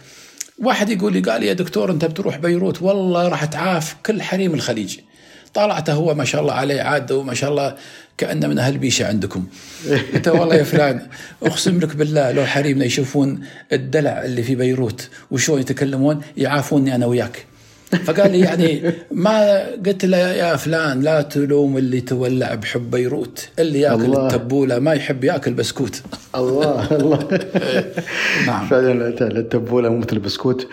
واحد 0.58 0.90
يقول 0.90 1.12
لي 1.12 1.20
قال 1.20 1.40
لي 1.40 1.46
يا 1.46 1.52
دكتور 1.52 1.90
أنت 1.90 2.04
بتروح 2.04 2.36
بيروت؟ 2.36 2.82
والله 2.82 3.28
راح 3.28 3.44
تعاف 3.44 3.96
كل 4.06 4.22
حريم 4.22 4.54
الخليج 4.54 4.98
طلعته 5.54 5.92
هو 5.92 6.14
ما 6.14 6.24
شاء 6.24 6.40
الله 6.40 6.52
عليه 6.52 6.82
عاد 6.82 7.12
وما 7.12 7.34
شاء 7.34 7.50
الله 7.50 7.74
كأنه 8.18 8.46
من 8.48 8.58
أهل 8.58 8.78
بيشة 8.78 9.06
عندكم. 9.08 9.46
قلت 10.14 10.28
والله 10.28 10.54
يا 10.54 10.62
فلان 10.62 11.06
أقسم 11.42 11.80
لك 11.80 11.96
بالله 11.96 12.32
لو 12.32 12.46
حريمنا 12.46 12.84
يشوفون 12.84 13.40
الدلع 13.72 14.24
اللي 14.24 14.42
في 14.42 14.54
بيروت 14.54 15.08
وشلون 15.30 15.60
يتكلمون 15.60 16.20
يعافوني 16.36 16.94
أنا 16.94 17.06
وياك. 17.06 17.46
فقال 18.04 18.32
لي 18.32 18.40
يعني 18.40 18.92
ما 19.10 19.64
قلت 19.86 20.04
له 20.04 20.16
يا 20.18 20.56
فلان 20.56 21.00
لا 21.00 21.22
تلوم 21.22 21.76
اللي 21.78 22.00
تولع 22.00 22.54
بحب 22.54 22.90
بيروت 22.90 23.48
اللي 23.58 23.80
ياكل 23.80 24.04
الله. 24.04 24.26
التبولة 24.26 24.78
ما 24.78 24.92
يحب 24.92 25.24
ياكل 25.24 25.54
بسكوت. 25.54 26.02
الله 26.34 26.96
الله. 26.96 27.28
نعم. 28.46 28.66
فعلا 28.66 29.08
التبولة 29.20 29.88
مو 29.88 29.98
مثل 29.98 30.12
البسكوت. 30.12 30.68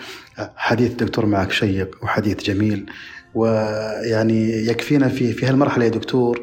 حديث 0.56 0.92
دكتور 0.92 1.26
معك 1.26 1.52
شيق 1.52 1.96
وحديث 2.02 2.42
جميل. 2.42 2.86
ويعني 3.34 4.66
يكفينا 4.66 5.08
في 5.08 5.32
في 5.32 5.46
هالمرحلة 5.46 5.84
يا 5.84 5.90
دكتور 5.90 6.42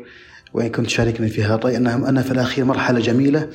وإن 0.53 0.69
كنت 0.69 0.89
شاركني 0.89 1.29
فيها. 1.29 1.55
الراي 1.55 1.77
إنها 1.77 1.95
أنا 1.95 2.21
في 2.21 2.31
الأخير 2.31 2.65
مرحلة 2.65 2.99
جميلة. 2.99 3.49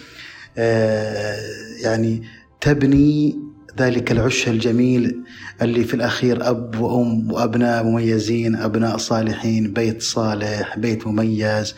آه، 0.59 1.37
يعني 1.83 2.22
تبني 2.61 3.38
ذلك 3.79 4.12
العش 4.12 4.49
الجميل 4.49 5.25
اللي 5.62 5.85
في 5.85 5.95
الأخير 5.95 6.49
أب 6.49 6.81
وأم 6.81 7.33
وأبناء 7.33 7.85
مميزين 7.85 8.57
أبناء 8.57 8.97
صالحين 8.97 9.73
بيت 9.73 10.03
صالح 10.03 10.79
بيت 10.79 11.07
مميز 11.07 11.75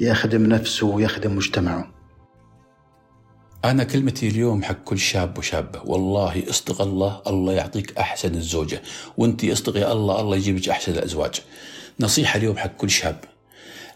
يخدم 0.00 0.46
نفسه 0.46 0.86
ويخدم 0.86 1.36
مجتمعه. 1.36 1.90
أنا 3.64 3.84
كلمتي 3.84 4.28
اليوم 4.28 4.62
حق 4.62 4.84
كل 4.84 4.98
شاب 4.98 5.38
وشابة 5.38 5.82
والله 5.84 6.50
اصدق 6.50 6.82
الله 6.82 7.22
الله 7.26 7.52
يعطيك 7.52 7.98
أحسن 7.98 8.34
الزوجة 8.34 8.82
وانت 9.16 9.44
اصدقي 9.44 9.92
الله 9.92 10.20
الله 10.20 10.36
يجيبك 10.36 10.68
أحسن 10.68 10.92
الأزواج. 10.92 11.40
نصيحة 12.00 12.36
اليوم 12.38 12.56
حق 12.56 12.76
كل 12.76 12.90
شاب 12.90 13.24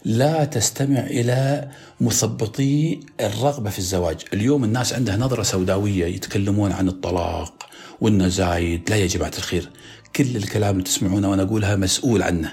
لا 0.05 0.45
تستمع 0.45 0.99
إلى 0.99 1.69
مثبطي 2.01 2.99
الرغبة 3.19 3.69
في 3.69 3.79
الزواج. 3.79 4.17
اليوم 4.33 4.63
الناس 4.63 4.93
عندها 4.93 5.17
نظرة 5.17 5.43
سوداوية 5.43 6.05
يتكلمون 6.05 6.71
عن 6.71 6.87
الطلاق 6.87 7.65
وانه 8.01 8.27
زايد 8.27 8.89
لا 8.89 8.95
يا 8.95 9.07
جماعة 9.07 9.31
الخير. 9.37 9.69
كل 10.15 10.37
الكلام 10.37 10.71
اللي 10.71 10.83
تسمعونه 10.83 11.29
وأنا 11.29 11.43
أقولها 11.43 11.75
مسؤول 11.75 12.21
عنه. 12.21 12.51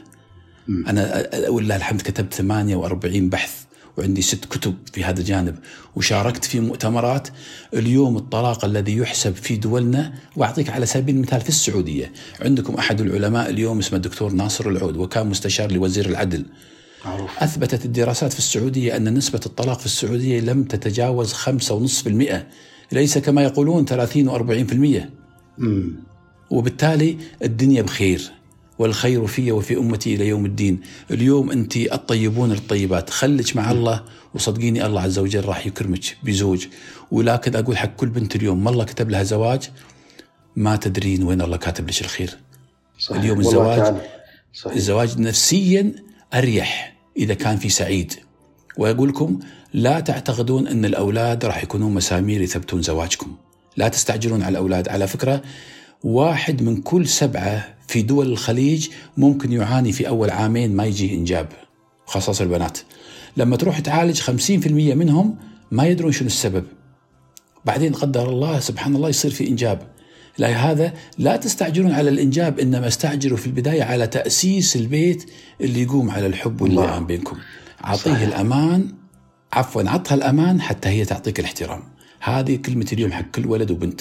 م. 0.68 0.86
أنا 0.86 1.28
ولله 1.48 1.76
الحمد 1.76 2.02
كتبت 2.02 2.34
48 2.34 3.28
بحث 3.28 3.52
وعندي 3.96 4.22
ست 4.22 4.44
كتب 4.44 4.74
في 4.92 5.04
هذا 5.04 5.20
الجانب 5.20 5.58
وشاركت 5.96 6.44
في 6.44 6.60
مؤتمرات. 6.60 7.28
اليوم 7.74 8.16
الطلاق 8.16 8.64
الذي 8.64 8.96
يحسب 8.96 9.34
في 9.34 9.56
دولنا 9.56 10.12
وأعطيك 10.36 10.70
على 10.70 10.86
سبيل 10.86 11.14
المثال 11.14 11.40
في 11.40 11.48
السعودية 11.48 12.12
عندكم 12.40 12.74
أحد 12.74 13.00
العلماء 13.00 13.50
اليوم 13.50 13.78
اسمه 13.78 13.96
الدكتور 13.96 14.32
ناصر 14.32 14.68
العود 14.68 14.96
وكان 14.96 15.26
مستشار 15.26 15.72
لوزير 15.72 16.06
العدل. 16.06 16.44
معروف. 17.06 17.42
أثبتت 17.42 17.84
الدراسات 17.84 18.32
في 18.32 18.38
السعودية 18.38 18.96
أن 18.96 19.14
نسبة 19.14 19.40
الطلاق 19.46 19.78
في 19.78 19.86
السعودية 19.86 20.40
لم 20.40 20.64
تتجاوز 20.64 21.32
5.5% 21.32 22.46
ليس 22.92 23.18
كما 23.18 23.42
يقولون 23.42 23.84
30 23.84 24.30
و40% 24.30 25.02
وبالتالي 26.50 27.18
الدنيا 27.42 27.82
بخير 27.82 28.32
والخير 28.78 29.26
في 29.26 29.52
وفي 29.52 29.76
أمتي 29.76 30.14
إلى 30.14 30.28
يوم 30.28 30.46
الدين. 30.46 30.80
اليوم 31.10 31.50
أنت 31.50 31.76
الطيبون 31.76 32.52
للطيبات 32.52 33.10
خلك 33.10 33.56
مع 33.56 33.70
الله 33.70 34.04
وصدقيني 34.34 34.86
الله 34.86 35.00
عز 35.00 35.18
وجل 35.18 35.44
راح 35.44 35.66
يكرمك 35.66 36.16
بزوج. 36.22 36.66
ولكن 37.10 37.56
أقول 37.56 37.76
حق 37.76 37.96
كل 37.96 38.08
بنت 38.08 38.36
اليوم 38.36 38.64
ما 38.64 38.70
الله 38.70 38.84
كتب 38.84 39.10
لها 39.10 39.22
زواج؟ 39.22 39.70
ما 40.56 40.76
تدرين 40.76 41.22
وين 41.22 41.42
الله 41.42 41.56
كاتب 41.56 41.90
لك 41.90 42.00
الخير. 42.00 42.38
صحيح. 42.98 43.20
اليوم 43.20 43.40
الزواج 43.40 43.94
صحيح. 44.54 44.72
الزواج 44.72 45.18
نفسيا 45.18 45.92
أريح. 46.34 46.95
إذا 47.18 47.34
كان 47.34 47.56
في 47.56 47.68
سعيد. 47.68 48.12
ويقول 48.78 49.08
لكم 49.08 49.38
لا 49.74 50.00
تعتقدون 50.00 50.66
أن 50.66 50.84
الأولاد 50.84 51.44
راح 51.44 51.62
يكونون 51.62 51.94
مسامير 51.94 52.40
يثبتون 52.40 52.82
زواجكم. 52.82 53.36
لا 53.76 53.88
تستعجلون 53.88 54.42
على 54.42 54.52
الأولاد. 54.52 54.88
على 54.88 55.06
فكرة 55.06 55.42
واحد 56.04 56.62
من 56.62 56.82
كل 56.82 57.08
سبعة 57.08 57.74
في 57.88 58.02
دول 58.02 58.26
الخليج 58.26 58.88
ممكن 59.16 59.52
يعاني 59.52 59.92
في 59.92 60.08
أول 60.08 60.30
عامين 60.30 60.76
ما 60.76 60.84
يجي 60.84 61.14
إنجاب 61.14 61.48
خاصة 62.06 62.44
البنات. 62.44 62.78
لما 63.36 63.56
تروح 63.56 63.78
تعالج 63.78 64.20
50% 64.20 64.94
منهم 64.94 65.36
ما 65.70 65.86
يدرون 65.86 66.12
شنو 66.12 66.26
السبب. 66.26 66.64
بعدين 67.64 67.92
قدر 67.92 68.28
الله 68.28 68.60
سبحان 68.60 68.96
الله 68.96 69.08
يصير 69.08 69.30
في 69.30 69.48
إنجاب. 69.48 69.95
لهذا 70.38 70.92
لا 71.18 71.36
تستعجلون 71.36 71.92
على 71.92 72.10
الإنجاب 72.10 72.58
إنما 72.58 72.86
استعجلوا 72.86 73.36
في 73.36 73.46
البداية 73.46 73.82
على 73.82 74.06
تأسيس 74.06 74.76
البيت 74.76 75.30
اللي 75.60 75.82
يقوم 75.82 76.10
على 76.10 76.26
الحب 76.26 76.60
واللعان 76.60 77.06
بينكم. 77.06 77.36
أعطيه 77.84 78.24
الأمان 78.24 78.88
عفوا 79.52 79.82
عطها 79.90 80.14
الأمان 80.14 80.60
حتى 80.60 80.88
هي 80.88 81.04
تعطيك 81.04 81.40
الاحترام. 81.40 81.82
هذه 82.20 82.56
كلمة 82.56 82.86
اليوم 82.92 83.12
حق 83.12 83.30
كل 83.30 83.46
ولد 83.46 83.70
وبنت. 83.70 84.00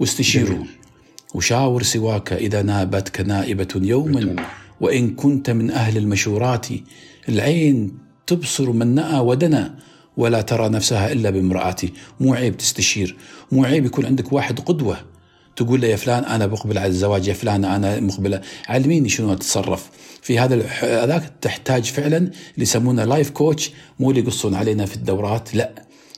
واستشيروا. 0.00 0.64
وشاور 1.34 1.82
سواك 1.82 2.32
إذا 2.32 2.62
نابتك 2.62 3.20
نائبة 3.20 3.68
يوما. 3.76 4.36
وإن 4.80 5.14
كنت 5.14 5.50
من 5.50 5.70
أهل 5.70 5.96
المشورات 5.96 6.66
العين 7.28 7.98
تبصر 8.26 8.72
من 8.72 8.94
نأى 8.94 9.18
ودنا 9.18 9.74
ولا 10.16 10.40
ترى 10.40 10.68
نفسها 10.68 11.12
إلا 11.12 11.30
بامرأتي. 11.30 11.92
مو 12.20 12.34
عيب 12.34 12.56
تستشير. 12.56 13.16
مو 13.52 13.64
عيب 13.64 13.84
يكون 13.86 14.06
عندك 14.06 14.32
واحد 14.32 14.60
قدوة. 14.60 15.17
تقول 15.58 15.80
له 15.80 15.88
يا 15.88 15.96
فلان 15.96 16.24
أنا 16.24 16.46
بقبل 16.46 16.78
على 16.78 16.86
الزواج 16.88 17.28
يا 17.28 17.34
فلان 17.34 17.64
أنا 17.64 18.00
مقبله 18.00 18.40
علميني 18.68 19.08
شنو 19.08 19.32
أتصرف؟ 19.32 19.90
في 20.22 20.38
هذا 20.38 20.66
هذاك 20.82 21.32
تحتاج 21.40 21.84
فعلا 21.84 22.16
اللي 22.16 22.32
يسمونه 22.56 23.04
life 23.04 23.30
coach 23.30 23.70
مو 24.00 24.10
اللي 24.10 24.20
يقصون 24.20 24.54
علينا 24.54 24.86
في 24.86 24.96
الدورات 24.96 25.54
لا. 25.54 25.70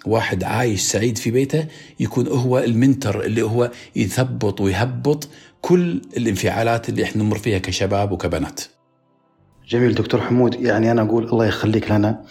واحد 0.06 0.44
عايش 0.44 0.80
سعيد 0.80 1.18
في 1.18 1.30
بيته 1.30 1.66
يكون 2.00 2.26
هو 2.28 2.58
ال 2.58 2.68
mentor 2.68 3.24
اللي 3.24 3.42
هو 3.42 3.70
يثبط 3.96 4.60
ويهبط 4.60 5.28
كل 5.60 6.02
الانفعالات 6.16 6.88
اللي 6.88 7.04
إحنا 7.04 7.22
نمر 7.22 7.38
فيها 7.38 7.58
كشباب 7.58 8.12
وكبنات. 8.12 8.60
جميل 9.68 9.94
دكتور 9.94 10.20
حمود 10.20 10.54
يعني 10.54 10.90
أنا 10.90 11.02
أقول 11.02 11.24
الله 11.24 11.46
يخليك 11.46 11.90
لنا 11.90 12.24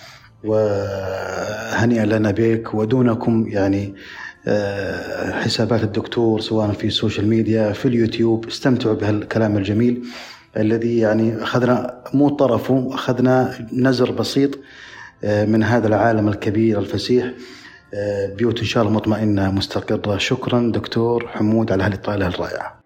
وهنيئا 0.44 2.06
لنا 2.06 2.32
بك 2.32 2.74
ودونكم 2.74 3.48
يعني 3.48 3.96
حسابات 5.32 5.84
الدكتور 5.84 6.42
سواء 6.42 6.72
في 6.72 6.88
ال 6.88 6.93
social 6.93 7.28
media 7.28 7.72
في 7.72 7.88
اليوتيوب. 7.88 8.48
استمتعوا 8.48 8.96
بهالكلام 8.96 9.58
الجميل 9.58 10.04
الذي 10.58 10.98
يعني 10.98 11.44
أخذنا 11.44 12.04
مو 12.14 12.30
طرفه 12.30 12.90
أخذنا 12.94 13.68
نزر 13.74 14.12
بسيط 14.12 14.60
آه، 15.24 15.46
من 15.46 15.64
هذا 15.64 15.88
العالم 15.88 16.28
الكبير 16.28 16.80
الفسيح. 16.80 17.32
آه، 17.94 18.28
بيوت 18.36 18.60
إن 18.60 18.66
شاء 18.66 18.84
الله 18.84 18.96
مطمئنة 18.96 19.52
مستقرة. 19.52 20.18
شكرا 20.18 20.72
دكتور 20.76 21.28
حمود 21.28 21.72
على 21.72 21.84
هذه 21.84 22.00
الرائعة. 22.08 22.80